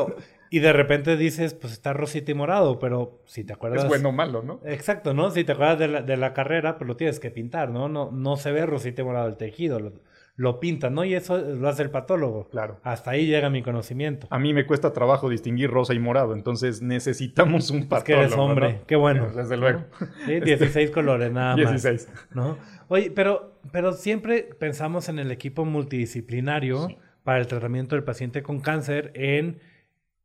Y 0.54 0.60
de 0.60 0.72
repente 0.72 1.18
dices, 1.18 1.56
pues 1.56 1.74
está 1.74 1.94
rosita 1.94 2.30
y 2.30 2.36
morado, 2.36 2.78
pero 2.78 3.24
si 3.26 3.44
te 3.44 3.54
acuerdas... 3.54 3.86
Es 3.86 3.90
bueno 3.90 4.10
o 4.10 4.12
malo, 4.12 4.44
¿no? 4.44 4.60
Exacto, 4.66 5.16
¿no? 5.16 5.32
Si 5.32 5.44
te 5.44 5.54
acuerdas 5.54 5.80
de 5.80 5.88
la, 5.88 6.02
de 6.04 6.16
la 6.16 6.32
carrera, 6.34 6.78
pues 6.78 6.88
lo 6.88 6.96
tienes 6.96 7.20
que 7.20 7.32
pintar, 7.32 7.72
¿no? 7.72 7.90
No, 7.90 8.12
no 8.12 8.38
se 8.38 8.52
ve 8.52 8.64
rosita 8.68 9.02
y 9.02 9.06
morado 9.06 9.28
el 9.28 9.36
tejido, 9.36 9.80
lo, 9.80 9.94
lo 10.36 10.60
pintan, 10.60 10.94
¿no? 10.94 11.06
Y 11.06 11.16
eso 11.16 11.40
lo 11.40 11.68
hace 11.68 11.82
el 11.82 11.90
patólogo. 11.90 12.50
Claro. 12.50 12.80
Hasta 12.84 13.10
ahí 13.10 13.26
llega 13.26 13.50
mi 13.50 13.64
conocimiento. 13.64 14.28
A 14.30 14.38
mí 14.38 14.54
me 14.54 14.68
cuesta 14.68 14.94
trabajo 14.94 15.28
distinguir 15.28 15.72
rosa 15.72 15.96
y 15.96 16.00
morado, 16.00 16.36
entonces 16.36 16.84
necesitamos 16.84 17.72
un 17.72 17.90
patólogo. 17.90 17.98
Es 17.98 18.04
que 18.04 18.14
eres 18.14 18.34
hombre, 18.38 18.82
qué 18.86 18.96
bueno. 18.96 19.32
Desde 19.36 19.58
luego. 19.58 19.86
Sí, 20.28 20.40
16 20.40 20.92
colores 20.92 21.32
nada 21.32 21.58
más. 21.58 21.82
16. 21.82 22.10
¿no? 22.36 22.60
Oye, 22.90 23.10
pero, 23.10 23.56
pero 23.72 23.94
siempre 23.94 24.44
pensamos 24.60 25.10
en 25.10 25.18
el 25.18 25.32
equipo 25.32 25.66
multidisciplinario 25.66 26.90
para 27.24 27.40
el 27.40 27.48
tratamiento 27.48 27.96
del 27.96 28.04
paciente 28.04 28.44
con 28.44 28.60
cáncer 28.60 29.12
en 29.16 29.73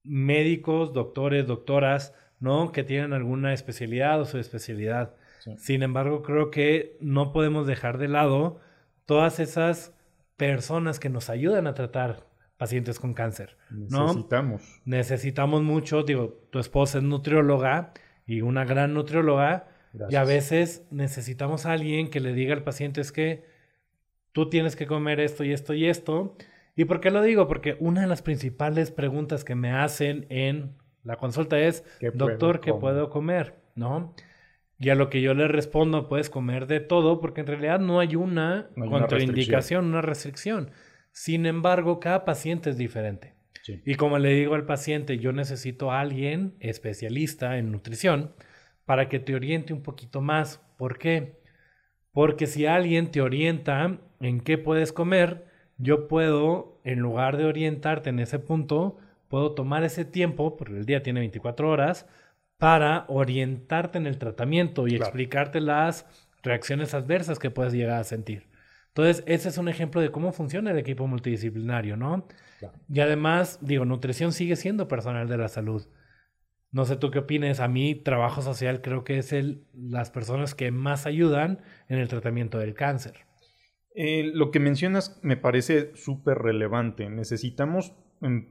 médicos, 0.08 0.92
doctores, 0.92 1.46
doctoras, 1.46 2.14
¿no? 2.40 2.72
Que 2.72 2.84
tienen 2.84 3.12
alguna 3.12 3.52
especialidad 3.52 4.20
o 4.20 4.24
su 4.24 4.38
especialidad. 4.38 5.14
Sin 5.56 5.82
embargo, 5.82 6.22
creo 6.22 6.50
que 6.50 6.96
no 7.00 7.32
podemos 7.32 7.66
dejar 7.66 7.98
de 7.98 8.08
lado 8.08 8.60
todas 9.06 9.40
esas 9.40 9.94
personas 10.36 11.00
que 11.00 11.08
nos 11.08 11.30
ayudan 11.30 11.66
a 11.66 11.74
tratar 11.74 12.26
pacientes 12.58 12.98
con 12.98 13.14
cáncer. 13.14 13.56
¿no? 13.70 14.08
Necesitamos. 14.08 14.80
Necesitamos 14.84 15.62
mucho, 15.62 16.02
digo, 16.02 16.40
tu 16.50 16.58
esposa 16.58 16.98
es 16.98 17.04
nutrióloga 17.04 17.92
y 18.26 18.42
una 18.42 18.64
gran 18.64 18.92
nutrióloga, 18.92 19.68
y 20.10 20.16
a 20.16 20.24
veces 20.24 20.86
necesitamos 20.90 21.64
a 21.64 21.72
alguien 21.72 22.10
que 22.10 22.20
le 22.20 22.34
diga 22.34 22.54
al 22.54 22.62
paciente 22.62 23.00
es 23.00 23.10
que 23.10 23.46
tú 24.32 24.50
tienes 24.50 24.76
que 24.76 24.86
comer 24.86 25.18
esto 25.18 25.44
y 25.44 25.52
esto 25.52 25.72
y 25.72 25.86
esto, 25.86 26.36
¿Y 26.78 26.84
por 26.84 27.00
qué 27.00 27.10
lo 27.10 27.22
digo? 27.22 27.48
Porque 27.48 27.76
una 27.80 28.02
de 28.02 28.06
las 28.06 28.22
principales 28.22 28.92
preguntas 28.92 29.42
que 29.42 29.56
me 29.56 29.72
hacen 29.72 30.26
en 30.28 30.76
la 31.02 31.16
consulta 31.16 31.58
es, 31.58 31.84
doctor, 32.14 32.60
¿qué 32.60 32.72
puedo 32.72 33.10
comer? 33.10 33.56
¿No? 33.74 34.14
Y 34.78 34.90
a 34.90 34.94
lo 34.94 35.10
que 35.10 35.20
yo 35.20 35.34
le 35.34 35.48
respondo, 35.48 36.08
puedes 36.08 36.30
comer 36.30 36.68
de 36.68 36.78
todo, 36.78 37.20
porque 37.20 37.40
en 37.40 37.48
realidad 37.48 37.80
no 37.80 37.98
hay 37.98 38.14
una 38.14 38.70
contraindicación, 38.76 39.86
una 39.86 40.02
restricción. 40.02 40.70
Sin 41.10 41.46
embargo, 41.46 41.98
cada 41.98 42.24
paciente 42.24 42.70
es 42.70 42.78
diferente. 42.78 43.34
Y 43.84 43.96
como 43.96 44.20
le 44.20 44.32
digo 44.34 44.54
al 44.54 44.64
paciente, 44.64 45.18
yo 45.18 45.32
necesito 45.32 45.90
a 45.90 45.98
alguien 45.98 46.54
especialista 46.60 47.58
en 47.58 47.72
nutrición 47.72 48.34
para 48.84 49.08
que 49.08 49.18
te 49.18 49.34
oriente 49.34 49.72
un 49.72 49.82
poquito 49.82 50.20
más. 50.20 50.64
¿Por 50.76 50.96
qué? 50.96 51.40
Porque 52.12 52.46
si 52.46 52.66
alguien 52.66 53.10
te 53.10 53.20
orienta 53.20 53.98
en 54.20 54.40
qué 54.42 54.58
puedes 54.58 54.92
comer, 54.92 55.47
yo 55.78 56.08
puedo, 56.08 56.80
en 56.84 56.98
lugar 56.98 57.36
de 57.36 57.44
orientarte 57.44 58.10
en 58.10 58.18
ese 58.18 58.38
punto, 58.38 58.98
puedo 59.28 59.52
tomar 59.52 59.84
ese 59.84 60.04
tiempo, 60.04 60.56
porque 60.56 60.76
el 60.76 60.86
día 60.86 61.02
tiene 61.02 61.20
24 61.20 61.70
horas, 61.70 62.06
para 62.58 63.04
orientarte 63.08 63.98
en 63.98 64.06
el 64.06 64.18
tratamiento 64.18 64.88
y 64.88 64.96
explicarte 64.96 65.60
las 65.60 66.06
reacciones 66.42 66.92
adversas 66.94 67.38
que 67.38 67.50
puedes 67.50 67.72
llegar 67.72 68.00
a 68.00 68.04
sentir. 68.04 68.48
Entonces, 68.88 69.22
ese 69.26 69.48
es 69.48 69.58
un 69.58 69.68
ejemplo 69.68 70.00
de 70.00 70.10
cómo 70.10 70.32
funciona 70.32 70.72
el 70.72 70.78
equipo 70.78 71.06
multidisciplinario, 71.06 71.96
¿no? 71.96 72.26
Y 72.88 72.98
además, 72.98 73.60
digo, 73.60 73.84
nutrición 73.84 74.32
sigue 74.32 74.56
siendo 74.56 74.88
personal 74.88 75.28
de 75.28 75.38
la 75.38 75.48
salud. 75.48 75.86
No 76.72 76.84
sé 76.84 76.96
tú 76.96 77.12
qué 77.12 77.20
opinas. 77.20 77.60
A 77.60 77.68
mí, 77.68 77.94
trabajo 77.94 78.42
social 78.42 78.82
creo 78.82 79.04
que 79.04 79.18
es 79.18 79.32
el, 79.32 79.64
las 79.72 80.10
personas 80.10 80.56
que 80.56 80.72
más 80.72 81.06
ayudan 81.06 81.60
en 81.88 81.98
el 81.98 82.08
tratamiento 82.08 82.58
del 82.58 82.74
cáncer. 82.74 83.27
Eh, 84.00 84.30
lo 84.32 84.52
que 84.52 84.60
mencionas 84.60 85.18
me 85.22 85.36
parece 85.36 85.90
súper 85.96 86.38
relevante. 86.38 87.10
Necesitamos 87.10 87.94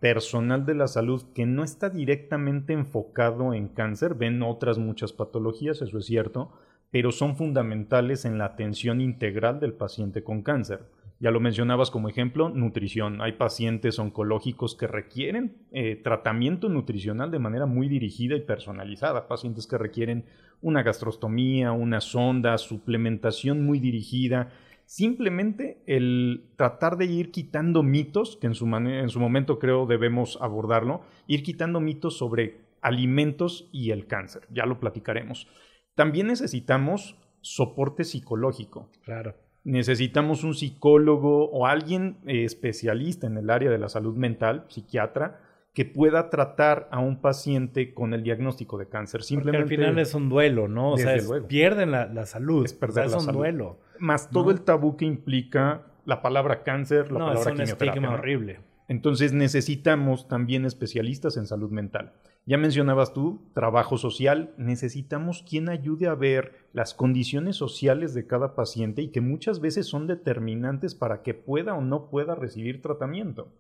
personal 0.02 0.66
de 0.66 0.76
la 0.76 0.90
salud 0.90 1.24
que 1.34 1.46
no 1.46 1.64
está 1.64 1.90
directamente 1.90 2.74
enfocado 2.74 3.54
en 3.54 3.70
cáncer, 3.70 4.16
ven 4.16 4.44
otras 4.44 4.78
muchas 4.78 5.14
patologías, 5.14 5.82
eso 5.82 6.00
es 6.00 6.06
cierto, 6.06 6.52
pero 6.92 7.14
son 7.14 7.38
fundamentales 7.38 8.26
en 8.26 8.38
la 8.38 8.44
atención 8.44 9.00
integral 9.00 9.62
del 9.62 9.72
paciente 9.72 10.22
con 10.22 10.42
cáncer. 10.42 10.82
Ya 11.22 11.32
lo 11.32 11.40
mencionabas 11.40 11.92
como 11.92 12.10
ejemplo, 12.10 12.50
nutrición. 12.50 13.22
Hay 13.22 13.34
pacientes 13.34 14.00
oncológicos 14.00 14.76
que 14.76 14.88
requieren 14.88 15.56
eh, 15.72 15.96
tratamiento 15.96 16.68
nutricional 16.68 17.32
de 17.32 17.40
manera 17.40 17.66
muy 17.66 17.88
dirigida 17.88 18.36
y 18.36 18.42
personalizada. 18.42 19.30
Pacientes 19.30 19.66
que 19.66 19.78
requieren 19.78 20.26
una 20.62 20.84
gastrostomía, 20.84 21.72
una 21.72 22.02
sonda, 22.02 22.58
suplementación 22.58 23.66
muy 23.66 23.80
dirigida. 23.80 24.52
Simplemente 24.88 25.84
el 25.86 26.50
tratar 26.56 26.98
de 26.98 27.06
ir 27.06 27.30
quitando 27.30 27.84
mitos, 27.84 28.38
que 28.38 28.48
en 28.48 28.56
su, 28.56 28.66
en 28.66 29.10
su 29.10 29.20
momento 29.20 29.60
creo 29.60 29.86
debemos 29.86 30.40
abordarlo, 30.42 31.02
ir 31.28 31.44
quitando 31.44 31.80
mitos 31.80 32.18
sobre 32.18 32.62
alimentos 32.82 33.70
y 33.72 33.92
el 33.92 34.08
cáncer. 34.08 34.48
Ya 34.50 34.66
lo 34.66 34.80
platicaremos. 34.80 35.48
También 35.94 36.28
necesitamos 36.28 37.18
soporte 37.42 38.06
psicológico. 38.06 38.90
Claro 39.04 39.36
necesitamos 39.68 40.46
un 40.46 40.54
psicólogo 40.54 41.50
o 41.50 41.66
alguien 41.66 42.20
eh, 42.26 42.46
especialista 42.46 43.28
en 43.28 43.38
el 43.38 43.50
área 43.50 43.70
de 43.70 43.78
la 43.78 43.90
salud 43.90 44.16
mental, 44.16 44.64
psiquiatra, 44.70 45.42
que 45.78 45.86
pueda 45.86 46.32
tratar 46.32 46.88
a 46.90 46.98
un 46.98 47.22
paciente 47.22 47.94
con 47.94 48.16
el 48.16 48.24
diagnóstico 48.24 48.80
de 48.80 48.90
cáncer. 48.90 49.22
Simplemente, 49.22 49.62
Porque 49.62 49.76
al 49.76 49.80
final 49.82 50.00
es 50.00 50.16
un 50.16 50.28
duelo, 50.28 50.68
¿no? 50.68 50.94
O 50.94 50.98
sea, 50.98 51.16
pierden 51.48 51.92
la, 51.92 52.26
salud. 52.26 52.66
Es 52.66 52.74
perder 52.74 53.10
un 53.16 53.28
duelo. 53.28 53.78
Más 54.00 54.32
todo 54.32 54.50
el 54.50 54.62
tabú 54.62 54.98
que 54.98 55.06
implica 55.06 55.84
la 56.04 56.24
palabra 56.24 56.64
cáncer, 56.64 57.12
la 57.12 57.20
palabra 57.20 57.42
es 57.42 57.46
un 57.46 57.62
estigma 57.62 58.16
horrible. 58.16 58.60
Entonces 58.88 59.34
necesitamos 59.34 60.28
también 60.28 60.66
especialistas 60.66 61.38
en 61.38 61.46
salud 61.46 61.70
mental. 61.70 62.14
Ya 62.48 62.58
mencionabas 62.58 63.14
tú, 63.14 63.44
trabajo 63.54 64.00
social. 64.00 64.56
Necesitamos 64.58 65.46
quien 65.48 65.70
ayude 65.70 66.08
a 66.08 66.16
ver 66.16 66.54
las 66.74 66.96
condiciones 66.96 67.56
sociales 67.56 68.16
de 68.16 68.26
cada 68.26 68.56
paciente 68.56 69.04
y 69.04 69.10
que 69.10 69.22
muchas 69.22 69.60
veces 69.60 69.86
son 69.86 70.08
determinantes 70.08 70.96
para 70.96 71.22
que 71.22 71.36
pueda 71.36 71.76
o 71.76 71.82
no 71.82 72.10
pueda 72.10 72.34
recibir 72.34 72.82
tratamiento. 72.82 73.52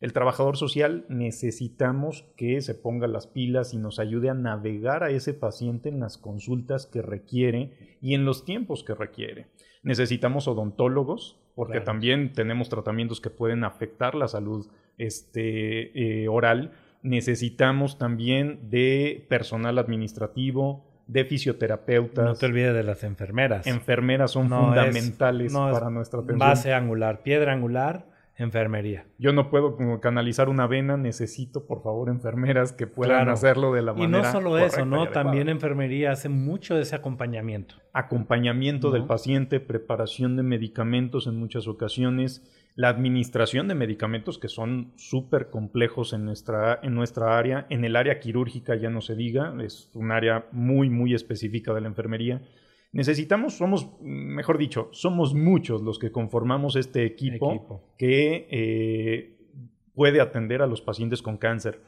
El 0.00 0.12
trabajador 0.12 0.56
social 0.56 1.06
necesitamos 1.08 2.24
que 2.36 2.60
se 2.60 2.74
ponga 2.74 3.06
las 3.06 3.26
pilas 3.26 3.72
y 3.74 3.78
nos 3.78 3.98
ayude 3.98 4.28
a 4.28 4.34
navegar 4.34 5.02
a 5.02 5.10
ese 5.10 5.32
paciente 5.32 5.88
en 5.88 6.00
las 6.00 6.18
consultas 6.18 6.86
que 6.86 7.02
requiere 7.02 7.98
y 8.00 8.14
en 8.14 8.24
los 8.24 8.44
tiempos 8.44 8.84
que 8.84 8.94
requiere. 8.94 9.46
Necesitamos 9.82 10.48
odontólogos, 10.48 11.38
porque 11.54 11.80
también 11.80 12.32
tenemos 12.32 12.68
tratamientos 12.68 13.20
que 13.20 13.30
pueden 13.30 13.64
afectar 13.64 14.14
la 14.14 14.28
salud 14.28 14.66
este, 14.98 16.22
eh, 16.22 16.28
oral 16.28 16.72
necesitamos 17.06 17.98
también 17.98 18.68
de 18.70 19.24
personal 19.28 19.78
administrativo, 19.78 20.84
de 21.06 21.24
fisioterapeutas. 21.24 22.24
No 22.24 22.34
te 22.34 22.46
olvides 22.46 22.74
de 22.74 22.82
las 22.82 23.04
enfermeras. 23.04 23.66
Enfermeras 23.66 24.32
son 24.32 24.48
fundamentales 24.48 25.52
para 25.52 25.88
nuestra 25.90 26.20
atención. 26.20 26.38
Base 26.38 26.74
angular, 26.74 27.22
piedra 27.22 27.52
angular, 27.52 28.06
enfermería. 28.36 29.06
Yo 29.18 29.32
no 29.32 29.50
puedo 29.50 30.00
canalizar 30.00 30.48
una 30.48 30.66
vena, 30.66 30.96
necesito 30.96 31.66
por 31.66 31.82
favor 31.82 32.08
enfermeras 32.08 32.72
que 32.72 32.86
puedan 32.86 33.28
hacerlo 33.28 33.72
de 33.72 33.82
la 33.82 33.92
manera. 33.92 34.06
Y 34.06 34.22
no 34.22 34.30
solo 34.30 34.58
eso, 34.58 34.84
¿no? 34.84 35.08
También 35.08 35.48
enfermería 35.48 36.12
hace 36.12 36.28
mucho 36.28 36.74
de 36.74 36.82
ese 36.82 36.96
acompañamiento. 36.96 37.76
Acompañamiento 37.92 38.90
del 38.90 39.04
paciente, 39.04 39.58
preparación 39.60 40.36
de 40.36 40.42
medicamentos 40.42 41.26
en 41.26 41.38
muchas 41.38 41.66
ocasiones 41.66 42.42
la 42.76 42.90
administración 42.90 43.68
de 43.68 43.74
medicamentos 43.74 44.38
que 44.38 44.48
son 44.48 44.92
súper 44.96 45.48
complejos 45.48 46.12
en 46.12 46.26
nuestra, 46.26 46.78
en 46.82 46.94
nuestra 46.94 47.38
área, 47.38 47.66
en 47.70 47.86
el 47.86 47.96
área 47.96 48.20
quirúrgica 48.20 48.76
ya 48.76 48.90
no 48.90 49.00
se 49.00 49.16
diga, 49.16 49.54
es 49.62 49.90
un 49.94 50.12
área 50.12 50.46
muy, 50.52 50.90
muy 50.90 51.14
específica 51.14 51.72
de 51.72 51.80
la 51.80 51.88
enfermería. 51.88 52.42
Necesitamos, 52.96 53.58
somos, 53.58 53.90
mejor 54.00 54.56
dicho, 54.56 54.88
somos 54.92 55.34
muchos 55.34 55.82
los 55.82 55.98
que 55.98 56.10
conformamos 56.10 56.76
este 56.76 57.04
equipo, 57.04 57.92
que 57.98 58.48
eh, 58.50 59.36
puede 59.94 60.22
atender 60.22 60.62
a 60.62 60.66
los 60.66 60.80
pacientes 60.80 61.20
con 61.20 61.36
cáncer. 61.36 61.82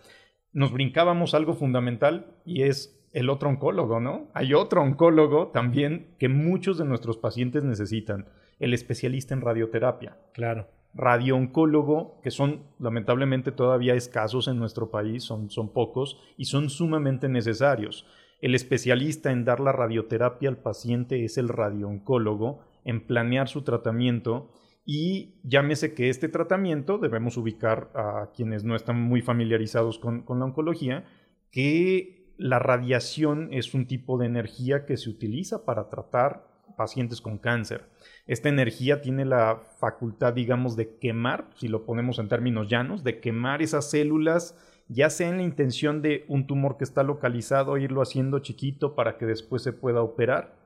Nos 0.53 0.71
brincábamos 0.71 1.33
algo 1.33 1.55
fundamental 1.55 2.37
y 2.44 2.64
es 2.64 3.03
el 3.14 3.31
otro 3.31 3.49
oncólogo, 3.49 4.01
¿no? 4.01 4.29
Hay 4.35 4.53
otro 4.53 4.83
oncólogo 4.83 5.49
también 5.49 6.14
que 6.18 6.29
muchos 6.29 6.77
de 6.77 6.85
nuestros 6.85 7.16
pacientes 7.16 7.64
necesitan, 7.64 8.27
el 8.59 8.75
especialista 8.75 9.33
en 9.33 9.40
radioterapia. 9.40 10.18
Claro 10.35 10.66
radiooncólogo, 10.94 12.21
que 12.23 12.31
son 12.31 12.64
lamentablemente 12.79 13.53
todavía 13.53 13.94
escasos 13.94 14.49
en 14.49 14.59
nuestro 14.59 14.90
país, 14.90 15.23
son, 15.23 15.51
son 15.51 15.73
pocos 15.73 16.18
y 16.37 16.47
son 16.47 16.71
sumamente 16.71 17.29
necesarios. 17.29 18.05
El 18.40 18.55
especialista 18.55 19.33
en 19.33 19.44
dar 19.44 19.61
la 19.61 19.72
radioterapia 19.72 20.48
al 20.48 20.59
paciente 20.59 21.24
es 21.24 21.38
el 21.38 21.48
radiooncólogo, 21.48 22.61
en 22.85 23.07
planear 23.07 23.48
su 23.48 23.62
tratamiento 23.62 24.51
y 24.85 25.35
llámese 25.42 25.92
que 25.92 26.09
este 26.09 26.29
tratamiento 26.29 26.98
debemos 26.98 27.37
ubicar 27.37 27.90
a 27.94 28.31
quienes 28.35 28.64
no 28.64 28.74
están 28.74 28.98
muy 29.01 29.20
familiarizados 29.20 29.98
con, 29.98 30.22
con 30.22 30.38
la 30.38 30.46
oncología, 30.46 31.05
que 31.51 32.33
la 32.38 32.59
radiación 32.59 33.48
es 33.53 33.74
un 33.74 33.87
tipo 33.87 34.16
de 34.16 34.27
energía 34.27 34.87
que 34.87 34.96
se 34.96 35.11
utiliza 35.11 35.64
para 35.64 35.90
tratar 35.90 36.46
pacientes 36.79 37.20
con 37.20 37.37
cáncer. 37.37 37.90
Esta 38.27 38.48
energía 38.48 39.03
tiene 39.03 39.24
la 39.24 39.61
facultad, 39.79 40.33
digamos, 40.33 40.77
de 40.77 40.96
quemar, 40.96 41.51
si 41.57 41.68
lo 41.68 41.85
ponemos 41.85 42.18
en 42.18 42.29
términos 42.29 42.68
llanos, 42.68 43.05
de 43.05 43.20
quemar 43.20 43.61
esas 43.61 43.90
células, 43.90 44.57
ya 44.88 45.11
sea 45.11 45.29
en 45.29 45.38
la 45.38 45.42
intención 45.42 46.03
de 46.03 46.24
un 46.29 46.46
tumor 46.46 46.77
que 46.77 46.85
está 46.85 47.03
localizado, 47.03 47.77
irlo 47.77 48.03
haciendo 48.03 48.38
chiquito 48.40 48.94
para 48.94 49.18
que 49.18 49.27
después 49.27 49.62
se 49.62 49.72
pueda 49.72 50.03
operar. 50.03 50.57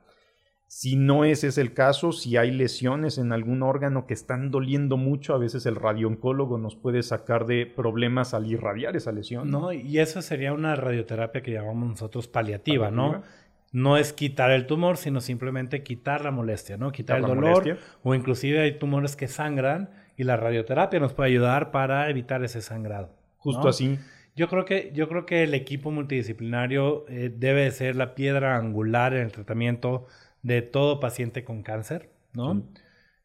Si 0.67 0.95
no 0.95 1.23
ese 1.23 1.47
es 1.47 1.59
el 1.59 1.73
caso, 1.73 2.11
si 2.13 2.35
hay 2.35 2.49
lesiones 2.49 3.19
en 3.19 3.31
algún 3.31 3.61
órgano 3.61 4.07
que 4.07 4.15
están 4.15 4.49
doliendo 4.49 4.97
mucho, 4.97 5.35
a 5.35 5.37
veces 5.37 5.67
el 5.67 5.75
radiooncólogo 5.75 6.57
nos 6.57 6.75
puede 6.75 7.03
sacar 7.03 7.45
de 7.45 7.67
problemas 7.67 8.33
al 8.33 8.47
irradiar 8.47 8.95
esa 8.95 9.11
lesión. 9.11 9.51
No, 9.51 9.71
y 9.71 9.99
eso 9.99 10.21
sería 10.23 10.51
una 10.51 10.75
radioterapia 10.75 11.43
que 11.43 11.51
llamamos 11.51 11.89
nosotros 11.89 12.27
paliativa, 12.27 12.89
¿no? 12.89 13.21
no 13.73 13.97
es 13.97 14.13
quitar 14.13 14.51
el 14.51 14.67
tumor, 14.67 14.97
sino 14.97 15.19
simplemente 15.19 15.83
quitar 15.83 16.23
la 16.23 16.31
molestia, 16.31 16.77
¿no? 16.77 16.91
Quitar 16.91 17.17
el 17.17 17.25
dolor 17.25 17.77
o 18.03 18.13
inclusive 18.15 18.61
hay 18.61 18.77
tumores 18.77 19.15
que 19.15 19.27
sangran 19.27 19.89
y 20.15 20.23
la 20.23 20.37
radioterapia 20.37 20.99
nos 20.99 21.13
puede 21.13 21.31
ayudar 21.31 21.71
para 21.71 22.09
evitar 22.09 22.43
ese 22.43 22.61
sangrado. 22.61 23.09
Justo 23.43 23.67
así. 23.67 23.99
Yo 24.35 24.47
creo 24.47 24.65
que 24.65 24.91
yo 24.93 25.07
creo 25.09 25.25
que 25.25 25.43
el 25.43 25.53
equipo 25.53 25.91
multidisciplinario 25.91 27.05
eh, 27.07 27.31
debe 27.35 27.69
ser 27.71 27.95
la 27.95 28.15
piedra 28.15 28.55
angular 28.55 29.13
en 29.13 29.21
el 29.21 29.31
tratamiento 29.31 30.07
de 30.41 30.61
todo 30.61 30.99
paciente 30.99 31.43
con 31.43 31.61
cáncer, 31.61 32.09
¿no? 32.33 32.63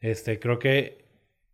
Este, 0.01 0.39
creo 0.39 0.59
que 0.59 1.07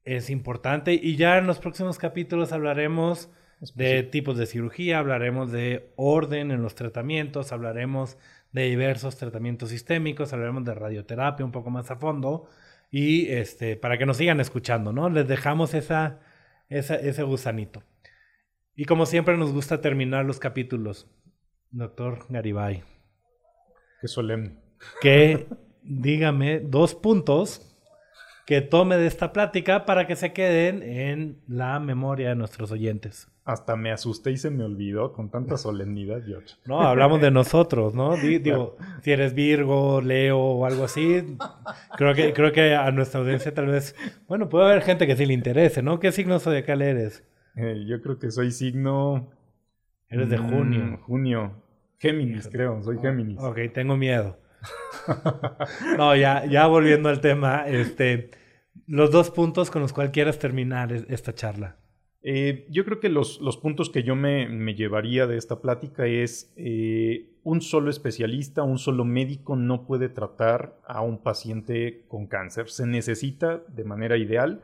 es 0.05 0.31
importante 0.31 0.95
y 0.95 1.17
ya 1.17 1.39
en 1.39 1.47
los 1.47 1.59
próximos 1.59 1.99
capítulos 1.99 2.53
hablaremos 2.53 3.31
de 3.75 4.03
tipos 4.03 4.37
de 4.37 4.47
cirugía, 4.47 4.99
hablaremos 4.99 5.53
de 5.53 5.93
orden 5.97 6.51
en 6.51 6.63
los 6.63 6.75
tratamientos, 6.75 7.53
hablaremos 7.53 8.19
de 8.53 8.65
diversos 8.65 9.17
tratamientos 9.17 9.71
sistémicos, 9.71 10.33
hablaremos 10.33 10.65
de 10.65 10.75
radioterapia 10.75 11.45
un 11.45 11.53
poco 11.53 11.71
más 11.71 11.91
a 11.91 11.97
fondo 11.97 12.49
y 12.91 13.29
este, 13.29 13.77
para 13.77 13.99
que 13.99 14.07
nos 14.07 14.17
sigan 14.17 14.41
escuchando, 14.41 14.93
¿no? 14.93 15.09
Les 15.11 15.27
dejamos 15.29 15.75
esa, 15.75 16.21
ese 16.69 17.23
gusanito. 17.23 17.83
Y 18.77 18.87
como 18.87 19.07
siempre 19.07 19.37
nos 19.37 19.53
gusta 19.53 19.81
terminar 19.81 20.25
los 20.25 20.41
capítulos, 20.41 21.09
doctor 21.71 22.27
Garibay. 22.29 22.83
Qué 24.01 24.09
solemne. 24.09 24.57
Que 25.01 25.47
dígame 25.83 26.59
dos 26.59 26.95
puntos 26.95 27.71
que 28.47 28.61
tome 28.61 28.97
de 28.97 29.07
esta 29.07 29.33
plática 29.33 29.87
para 29.87 30.07
que 30.07 30.17
se 30.17 30.33
queden 30.33 30.83
en 30.83 31.41
la 31.47 31.79
memoria 31.79 32.31
de 32.31 32.35
nuestros 32.35 32.73
oyentes. 32.73 33.29
Hasta 33.45 33.77
me 33.77 33.93
asusté 33.93 34.33
y 34.33 34.39
se 34.39 34.51
me 34.51 34.65
olvidó 34.65 35.13
con 35.13 35.31
tanta 35.31 35.57
solemnidad, 35.57 36.23
George. 36.27 36.57
No, 36.65 36.81
hablamos 36.81 37.21
de 37.21 37.31
nosotros, 37.31 37.95
¿no? 37.95 38.17
Digo, 38.17 38.77
si 39.03 39.13
eres 39.13 39.35
Virgo, 39.35 40.01
Leo 40.01 40.39
o 40.39 40.67
algo 40.67 40.85
así, 40.85 41.37
creo 41.97 42.15
que, 42.15 42.33
creo 42.33 42.53
que 42.53 42.75
a 42.75 42.91
nuestra 42.91 43.21
audiencia 43.21 43.55
tal 43.55 43.67
vez, 43.67 43.95
bueno, 44.27 44.49
puede 44.49 44.67
haber 44.67 44.83
gente 44.83 45.07
que 45.07 45.17
sí 45.17 45.27
le 45.27 45.35
interese, 45.35 45.83
¿no? 45.83 46.01
¿Qué 46.01 46.11
signo 46.11 46.41
zodiacal 46.41 46.83
eres? 46.83 47.23
Eh, 47.57 47.85
yo 47.89 48.01
creo 48.01 48.19
que 48.19 48.31
soy 48.31 48.51
signo... 48.51 49.31
Eres 50.09 50.29
de 50.29 50.39
junio. 50.39 50.99
junio. 50.99 51.53
Géminis, 51.99 52.49
creo, 52.49 52.81
soy 52.83 52.99
Géminis. 52.99 53.41
Ok, 53.41 53.59
tengo 53.73 53.97
miedo. 53.97 54.39
no, 55.99 56.15
ya, 56.15 56.45
ya 56.47 56.67
volviendo 56.67 57.09
al 57.09 57.21
tema, 57.21 57.67
este, 57.67 58.31
los 58.87 59.11
dos 59.11 59.31
puntos 59.31 59.71
con 59.71 59.83
los 59.83 59.93
cuales 59.93 60.13
quieras 60.13 60.39
terminar 60.39 60.93
esta 60.93 61.35
charla. 61.35 61.77
Eh, 62.23 62.67
yo 62.71 62.85
creo 62.85 63.01
que 63.01 63.11
los, 63.11 63.41
los 63.41 63.59
puntos 63.59 63.91
que 63.91 64.03
yo 64.03 64.17
me, 64.17 64.49
me, 64.49 64.75
llevaría 64.75 65.27
de 65.27 65.37
esta 65.37 65.61
plática 65.61 66.07
es 66.07 66.53
eh, 66.57 67.35
un 67.43 67.61
solo 67.61 67.91
especialista, 67.91 68.63
un 68.63 68.79
solo 68.79 69.05
médico 69.05 69.57
no 69.57 69.87
puede 69.87 70.09
tratar 70.09 70.79
a 70.87 71.03
un 71.03 71.19
paciente 71.19 72.05
con 72.09 72.27
cáncer. 72.27 72.71
Se 72.71 72.87
necesita 72.87 73.63
de 73.69 73.85
manera 73.85 74.17
ideal 74.17 74.63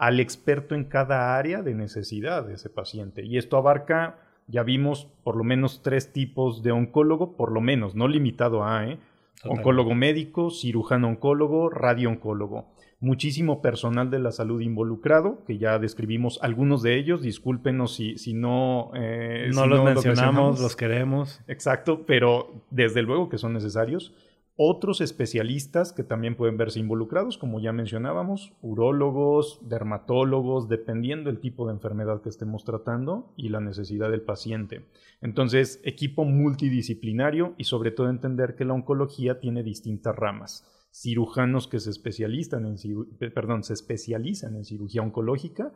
al 0.00 0.18
experto 0.18 0.74
en 0.74 0.84
cada 0.84 1.36
área 1.36 1.62
de 1.62 1.74
necesidad 1.74 2.46
de 2.46 2.54
ese 2.54 2.70
paciente. 2.70 3.22
Y 3.22 3.36
esto 3.36 3.58
abarca, 3.58 4.18
ya 4.48 4.62
vimos, 4.62 5.08
por 5.22 5.36
lo 5.36 5.44
menos 5.44 5.82
tres 5.82 6.12
tipos 6.12 6.62
de 6.62 6.72
oncólogo, 6.72 7.36
por 7.36 7.52
lo 7.52 7.60
menos, 7.60 7.94
no 7.94 8.08
limitado 8.08 8.64
a, 8.64 8.86
¿eh? 8.86 8.98
oncólogo 9.44 9.94
médico, 9.94 10.50
cirujano 10.50 11.06
oncólogo, 11.08 11.68
radio-oncólogo 11.68 12.66
muchísimo 13.00 13.62
personal 13.62 14.10
de 14.10 14.18
la 14.18 14.30
salud 14.30 14.60
involucrado, 14.60 15.42
que 15.46 15.58
ya 15.58 15.78
describimos 15.78 16.38
algunos 16.42 16.82
de 16.82 16.98
ellos, 16.98 17.22
discúlpenos 17.22 17.94
si, 17.94 18.18
si 18.18 18.34
no... 18.34 18.90
Eh, 18.94 19.50
no, 19.52 19.66
los, 19.66 19.82
mencionamos, 19.82 20.60
los 20.60 20.76
queremos. 20.76 21.40
Exacto, 21.48 22.04
pero 22.06 22.62
desde 22.70 23.02
luego 23.02 23.28
que 23.30 23.38
son 23.38 23.54
necesarios. 23.54 24.14
Otros 24.62 25.00
especialistas 25.00 25.94
que 25.94 26.04
también 26.04 26.36
pueden 26.36 26.58
verse 26.58 26.80
involucrados, 26.80 27.38
como 27.38 27.60
ya 27.60 27.72
mencionábamos, 27.72 28.52
urólogos, 28.60 29.58
dermatólogos, 29.66 30.68
dependiendo 30.68 31.30
del 31.30 31.40
tipo 31.40 31.66
de 31.66 31.72
enfermedad 31.72 32.20
que 32.20 32.28
estemos 32.28 32.64
tratando 32.64 33.32
y 33.38 33.48
la 33.48 33.60
necesidad 33.60 34.10
del 34.10 34.20
paciente. 34.20 34.84
Entonces, 35.22 35.80
equipo 35.82 36.26
multidisciplinario 36.26 37.54
y 37.56 37.64
sobre 37.64 37.90
todo 37.90 38.10
entender 38.10 38.54
que 38.54 38.66
la 38.66 38.74
oncología 38.74 39.40
tiene 39.40 39.62
distintas 39.62 40.14
ramas 40.14 40.66
cirujanos 40.92 41.66
que 41.66 41.80
se 41.80 41.88
especializan 41.88 42.66
en, 42.66 42.76
se 42.76 43.72
especializan 43.72 44.56
en 44.56 44.64
cirugía 44.66 45.00
oncológica, 45.00 45.72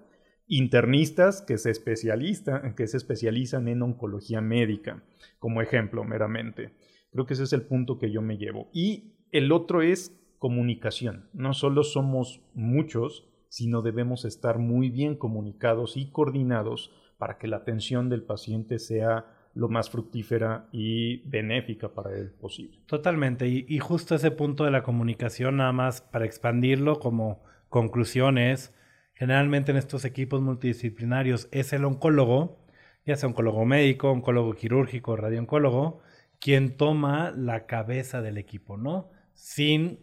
internistas 0.47 1.41
que 1.41 1.57
se, 1.57 1.73
que 1.73 2.87
se 2.87 2.97
especializan 2.99 3.69
en 3.69 3.81
oncología 3.81 4.43
médica, 4.43 5.03
como 5.39 5.63
ejemplo 5.63 6.05
meramente. 6.05 6.73
Creo 7.15 7.27
que 7.27 7.35
ese 7.35 7.45
es 7.45 7.53
el 7.53 7.63
punto 7.63 7.97
que 7.97 8.11
yo 8.11 8.23
me 8.23 8.39
llevo. 8.39 8.69
Y 8.73 9.13
el 9.31 9.53
otro 9.53 9.83
es 9.83 10.21
comunicación. 10.41 11.29
No 11.33 11.55
solo 11.55 11.85
somos 11.85 12.43
muchos, 12.55 13.29
sino 13.49 13.83
debemos 13.83 14.25
estar 14.25 14.59
muy 14.59 14.91
bien 14.91 15.15
comunicados 15.15 15.97
y 15.97 16.11
coordinados 16.11 16.91
para 17.17 17.39
que 17.39 17.47
la 17.47 17.59
atención 17.59 18.09
del 18.09 18.25
paciente 18.25 18.81
sea 18.81 19.27
lo 19.55 19.69
más 19.69 19.91
fructífera 19.91 20.69
y 20.73 21.19
benéfica 21.29 21.95
para 21.95 22.19
él 22.19 22.33
posible. 22.33 22.81
Totalmente, 22.87 23.47
y, 23.47 23.79
justo 23.79 24.17
ese 24.17 24.33
punto 24.33 24.65
de 24.65 24.73
la 24.73 24.83
comunicación, 24.83 25.59
nada 25.59 25.73
más 25.73 26.01
para 26.01 26.25
expandirlo 26.25 26.99
como 26.99 27.45
conclusiones, 27.69 28.75
generalmente 29.15 29.71
en 29.71 29.79
estos 29.79 30.05
equipos 30.05 30.43
multidisciplinarios 30.43 31.49
es 31.53 31.73
el 31.73 31.85
oncólogo, 31.85 32.59
ya 33.07 33.15
sea 33.15 33.29
oncólogo 33.29 33.65
médico, 33.65 34.11
oncólogo 34.11 34.55
quirúrgico, 34.55 35.15
radiooncólogo, 35.15 36.01
quien 36.45 36.77
toma 36.77 37.33
la 37.35 37.65
cabeza 37.65 38.21
del 38.21 38.37
equipo, 38.37 38.77
¿no? 38.77 39.11
Sin, 39.33 40.01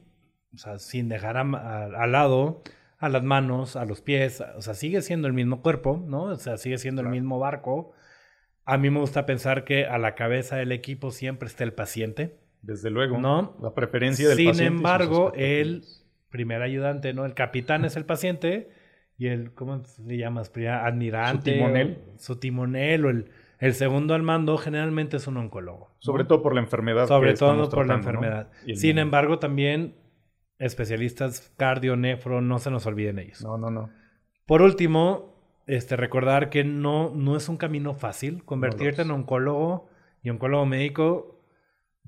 o 0.56 0.58
sea, 0.58 0.80
sin 0.80 1.08
dejar 1.08 1.38
al 1.38 2.12
lado 2.12 2.64
a 2.98 3.10
las 3.10 3.22
manos, 3.22 3.76
a 3.76 3.86
los 3.86 4.02
pies, 4.02 4.44
o 4.58 4.62
sea, 4.64 4.74
sigue 4.74 5.04
siendo 5.04 5.28
el 5.28 5.34
mismo 5.34 5.62
cuerpo, 5.62 6.04
¿no? 6.04 6.24
O 6.24 6.36
sea, 6.38 6.58
sigue 6.58 6.80
siendo 6.80 7.04
el 7.04 7.10
mismo 7.10 7.38
barco, 7.38 7.92
a 8.66 8.80
mí 8.80 8.90
me 8.90 9.00
gusta 9.00 9.28
pensar 9.28 9.66
que 9.66 9.86
a 9.86 10.00
la 10.00 10.16
cabeza 10.16 10.56
del 10.56 10.72
equipo 10.72 11.12
siempre 11.12 11.48
está 11.48 11.64
el 11.64 11.74
paciente. 11.74 12.40
Desde 12.64 12.90
luego. 12.90 13.20
¿No? 13.20 13.56
La 13.62 13.76
preferencia 13.76 14.28
del 14.28 14.36
paciente. 14.36 14.58
Sin 14.64 14.66
embargo, 14.66 15.34
el 15.36 15.84
primer 16.32 16.64
ayudante, 16.64 17.14
¿no? 17.14 17.26
El 17.26 17.36
capitán 17.36 17.86
es 17.86 17.96
el 17.98 18.06
paciente 18.06 18.72
y 19.16 19.28
el, 19.28 19.54
¿cómo 19.54 19.84
le 20.04 20.18
llamas? 20.18 20.52
Admirante. 20.58 21.52
Su 21.52 21.58
timonel. 21.58 21.98
su 22.18 22.36
timonel 22.38 23.06
o 23.06 23.10
el, 23.12 23.30
el 23.62 23.76
segundo 23.76 24.16
al 24.16 24.24
mando 24.24 24.58
generalmente 24.58 25.18
es 25.18 25.28
un 25.28 25.38
oncólogo. 25.38 25.92
Sobre 26.00 26.24
todo 26.24 26.42
por 26.42 26.56
la 26.56 26.62
enfermedad. 26.62 27.08
Sobre 27.08 27.36
todo 27.36 27.70
por 27.70 27.88
la 27.88 27.94
enfermedad. 27.94 28.50
Sin 28.74 28.98
embargo, 28.98 29.38
también 29.38 29.96
especialistas 30.58 31.54
cardio, 31.58 31.96
nefro, 31.96 32.42
no 32.42 32.58
se 32.58 32.72
nos 32.72 32.88
olviden 32.88 33.20
ellos. 33.20 33.44
No, 33.44 33.60
no, 33.60 33.70
no. 33.70 33.92
Por 34.48 34.64
último, 34.64 35.64
este, 35.68 35.96
recordar 35.96 36.50
que 36.50 36.64
no, 36.64 37.12
no 37.14 37.38
es 37.38 37.50
un 37.50 37.58
camino 37.58 37.94
fácil. 37.94 38.44
Convertirte 38.46 39.04
en 39.04 39.12
oncólogo 39.12 39.90
y 40.24 40.32
oncólogo 40.32 40.66
médico 40.66 41.46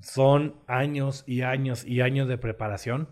son 0.00 0.56
años 0.66 1.22
y 1.24 1.42
años 1.42 1.86
y 1.86 2.00
años 2.00 2.26
de 2.26 2.36
preparación. 2.36 3.10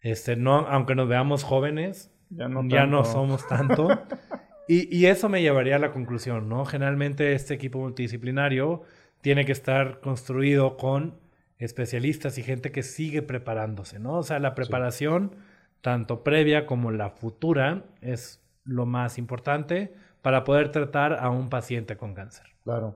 Este, 0.00 0.34
no, 0.34 0.60
aunque 0.60 0.94
nos 0.94 1.08
veamos 1.08 1.44
jóvenes, 1.44 2.10
ya 2.30 2.48
no, 2.86 3.04
somos 3.04 3.46
tanto. 3.46 3.88
y, 4.72 4.96
y, 4.96 5.06
eso 5.06 5.28
me 5.28 5.42
llevaría 5.42 5.76
a 5.76 5.78
la 5.80 5.90
conclusión, 5.90 6.48
¿no? 6.48 6.64
Generalmente 6.64 7.32
este 7.32 7.54
equipo 7.54 7.80
multidisciplinario 7.80 8.82
tiene 9.20 9.44
que 9.44 9.52
estar 9.52 10.00
construido 10.00 10.76
con 10.76 11.18
especialistas 11.58 12.38
y 12.38 12.42
gente 12.42 12.70
que 12.70 12.82
sigue 12.82 13.20
preparándose, 13.22 13.98
¿no? 13.98 14.14
O 14.14 14.22
sea, 14.22 14.38
la 14.38 14.54
preparación, 14.54 15.34
tanto 15.80 16.22
previa 16.22 16.66
como 16.66 16.90
la 16.90 17.10
futura, 17.10 17.82
es 18.00 18.40
lo 18.64 18.86
más 18.86 19.18
importante 19.18 19.92
para 20.22 20.44
poder 20.44 20.70
tratar 20.70 21.14
a 21.14 21.30
un 21.30 21.48
paciente 21.48 21.96
con 21.96 22.14
cáncer. 22.14 22.46
Claro. 22.62 22.94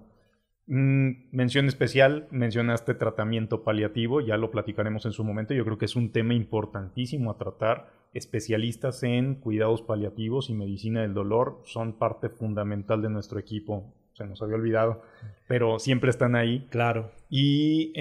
Mm, 0.66 1.29
mención 1.31 1.66
especial, 1.66 2.27
mencionaste 2.31 2.94
tratamiento 2.94 3.64
paliativo, 3.64 4.20
ya 4.20 4.37
lo 4.37 4.50
platicaremos 4.50 5.05
en 5.05 5.12
su 5.12 5.22
momento, 5.22 5.53
yo 5.53 5.64
creo 5.64 5.77
que 5.77 5.85
es 5.85 5.96
un 5.96 6.11
tema 6.11 6.35
importantísimo 6.35 7.31
a 7.31 7.37
tratar. 7.38 7.90
Especialistas 8.14 9.03
en 9.03 9.35
cuidados 9.35 9.83
paliativos 9.83 10.48
y 10.48 10.55
medicina 10.55 11.03
del 11.03 11.14
dolor 11.14 11.61
son 11.64 11.94
parte 11.94 12.29
fundamental 12.29 13.03
de 13.03 13.11
nuestro 13.11 13.38
equipo, 13.38 13.92
se 14.14 14.24
nos 14.24 14.40
había 14.40 14.55
olvidado, 14.55 15.03
pero 15.48 15.79
siempre 15.79 16.11
están 16.11 16.37
ahí. 16.37 16.66
Claro. 16.70 17.11
Y 17.29 17.92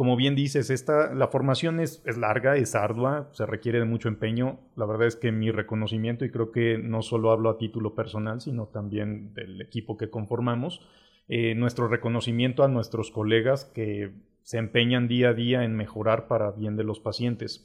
como 0.00 0.16
bien 0.16 0.34
dices, 0.34 0.70
esta, 0.70 1.14
la 1.14 1.28
formación 1.28 1.80
es, 1.80 2.02
larga, 2.16 2.56
es 2.56 2.74
ardua, 2.74 3.28
se 3.32 3.44
requiere 3.44 3.80
de 3.80 3.84
mucho 3.84 4.08
empeño. 4.08 4.58
La 4.76 4.86
verdad 4.86 5.06
es 5.06 5.14
que 5.14 5.32
mi 5.32 5.50
reconocimiento, 5.50 6.24
y 6.24 6.30
creo 6.30 6.52
que 6.52 6.78
no 6.78 7.02
solo 7.02 7.30
hablo 7.30 7.50
a 7.50 7.58
título 7.58 7.94
personal, 7.94 8.40
sino 8.40 8.66
también 8.66 9.34
del 9.34 9.60
equipo 9.60 9.98
que 9.98 10.08
conformamos, 10.08 10.80
eh, 11.28 11.54
nuestro 11.54 11.88
reconocimiento 11.88 12.64
a 12.64 12.68
nuestros 12.68 13.10
colegas 13.10 13.64
que 13.64 14.12
se 14.42 14.58
empeñan 14.58 15.06
día 15.06 15.28
a 15.28 15.34
día 15.34 15.64
en 15.64 15.76
mejorar 15.76 16.26
para 16.26 16.50
bien 16.50 16.76
de 16.76 16.84
los 16.84 16.98
pacientes. 16.98 17.64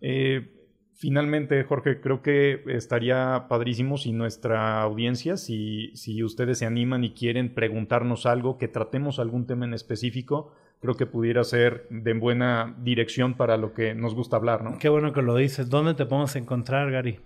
Eh, 0.00 0.50
finalmente, 0.94 1.62
Jorge, 1.64 2.00
creo 2.00 2.22
que 2.22 2.62
estaría 2.66 3.46
padrísimo 3.48 3.96
si 3.96 4.12
nuestra 4.12 4.82
audiencia, 4.82 5.36
si, 5.36 5.90
si 5.94 6.22
ustedes 6.22 6.58
se 6.58 6.66
animan 6.66 7.04
y 7.04 7.14
quieren 7.14 7.54
preguntarnos 7.54 8.26
algo, 8.26 8.58
que 8.58 8.68
tratemos 8.68 9.18
algún 9.18 9.46
tema 9.46 9.64
en 9.64 9.74
específico, 9.74 10.52
creo 10.80 10.96
que 10.96 11.06
pudiera 11.06 11.44
ser 11.44 11.86
de 11.90 12.12
buena 12.14 12.76
dirección 12.78 13.34
para 13.34 13.56
lo 13.56 13.72
que 13.72 13.94
nos 13.94 14.14
gusta 14.14 14.36
hablar, 14.36 14.62
¿no? 14.62 14.78
Qué 14.78 14.88
bueno 14.88 15.12
que 15.12 15.22
lo 15.22 15.34
dices. 15.36 15.70
¿Dónde 15.70 15.94
te 15.94 16.04
podemos 16.04 16.36
encontrar, 16.36 16.90
Gary? 16.90 17.20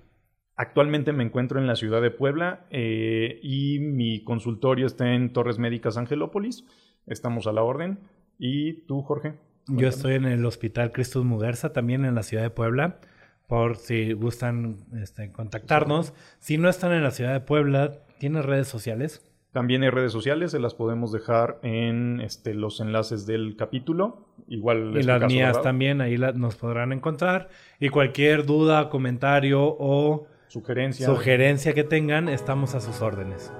Actualmente 0.56 1.12
me 1.12 1.24
encuentro 1.24 1.58
en 1.58 1.66
la 1.66 1.76
ciudad 1.76 2.02
de 2.02 2.10
Puebla 2.10 2.66
eh, 2.70 3.40
y 3.42 3.78
mi 3.78 4.22
consultorio 4.22 4.86
está 4.86 5.14
en 5.14 5.32
Torres 5.32 5.58
Médicas 5.58 5.96
Angelópolis. 5.96 6.66
Estamos 7.06 7.46
a 7.46 7.52
la 7.52 7.62
orden. 7.62 8.00
¿Y 8.38 8.84
tú, 8.86 9.02
Jorge? 9.02 9.34
Yo 9.66 9.88
estoy 9.88 10.14
en 10.14 10.24
el 10.24 10.44
Hospital 10.44 10.92
Cristus 10.92 11.24
Muguerza, 11.24 11.72
también 11.72 12.04
en 12.04 12.14
la 12.14 12.22
ciudad 12.22 12.42
de 12.42 12.50
Puebla, 12.50 12.98
por 13.46 13.76
si 13.76 14.12
gustan 14.12 14.76
este, 15.00 15.30
contactarnos. 15.30 16.12
Si 16.38 16.58
no 16.58 16.68
están 16.68 16.92
en 16.92 17.02
la 17.02 17.12
ciudad 17.12 17.32
de 17.32 17.40
Puebla, 17.40 18.00
¿tienes 18.18 18.44
redes 18.44 18.68
sociales? 18.68 19.24
También 19.52 19.82
hay 19.82 19.90
redes 19.90 20.12
sociales, 20.12 20.50
se 20.50 20.58
las 20.58 20.74
podemos 20.74 21.12
dejar 21.12 21.58
en 21.62 22.20
este, 22.20 22.54
los 22.54 22.80
enlaces 22.80 23.26
del 23.26 23.54
capítulo. 23.56 24.26
Igual 24.48 24.96
y 24.96 25.02
las 25.02 25.24
mías 25.26 25.62
también, 25.62 26.00
ahí 26.00 26.16
nos 26.16 26.56
podrán 26.56 26.92
encontrar. 26.92 27.50
Y 27.78 27.90
cualquier 27.90 28.46
duda, 28.46 28.88
comentario 28.88 29.62
o 29.62 30.26
sugerencia. 30.52 31.06
sugerencia 31.06 31.72
que 31.72 31.82
tengan, 31.82 32.28
estamos 32.28 32.74
a 32.74 32.80
sus 32.80 33.00
órdenes. 33.00 33.50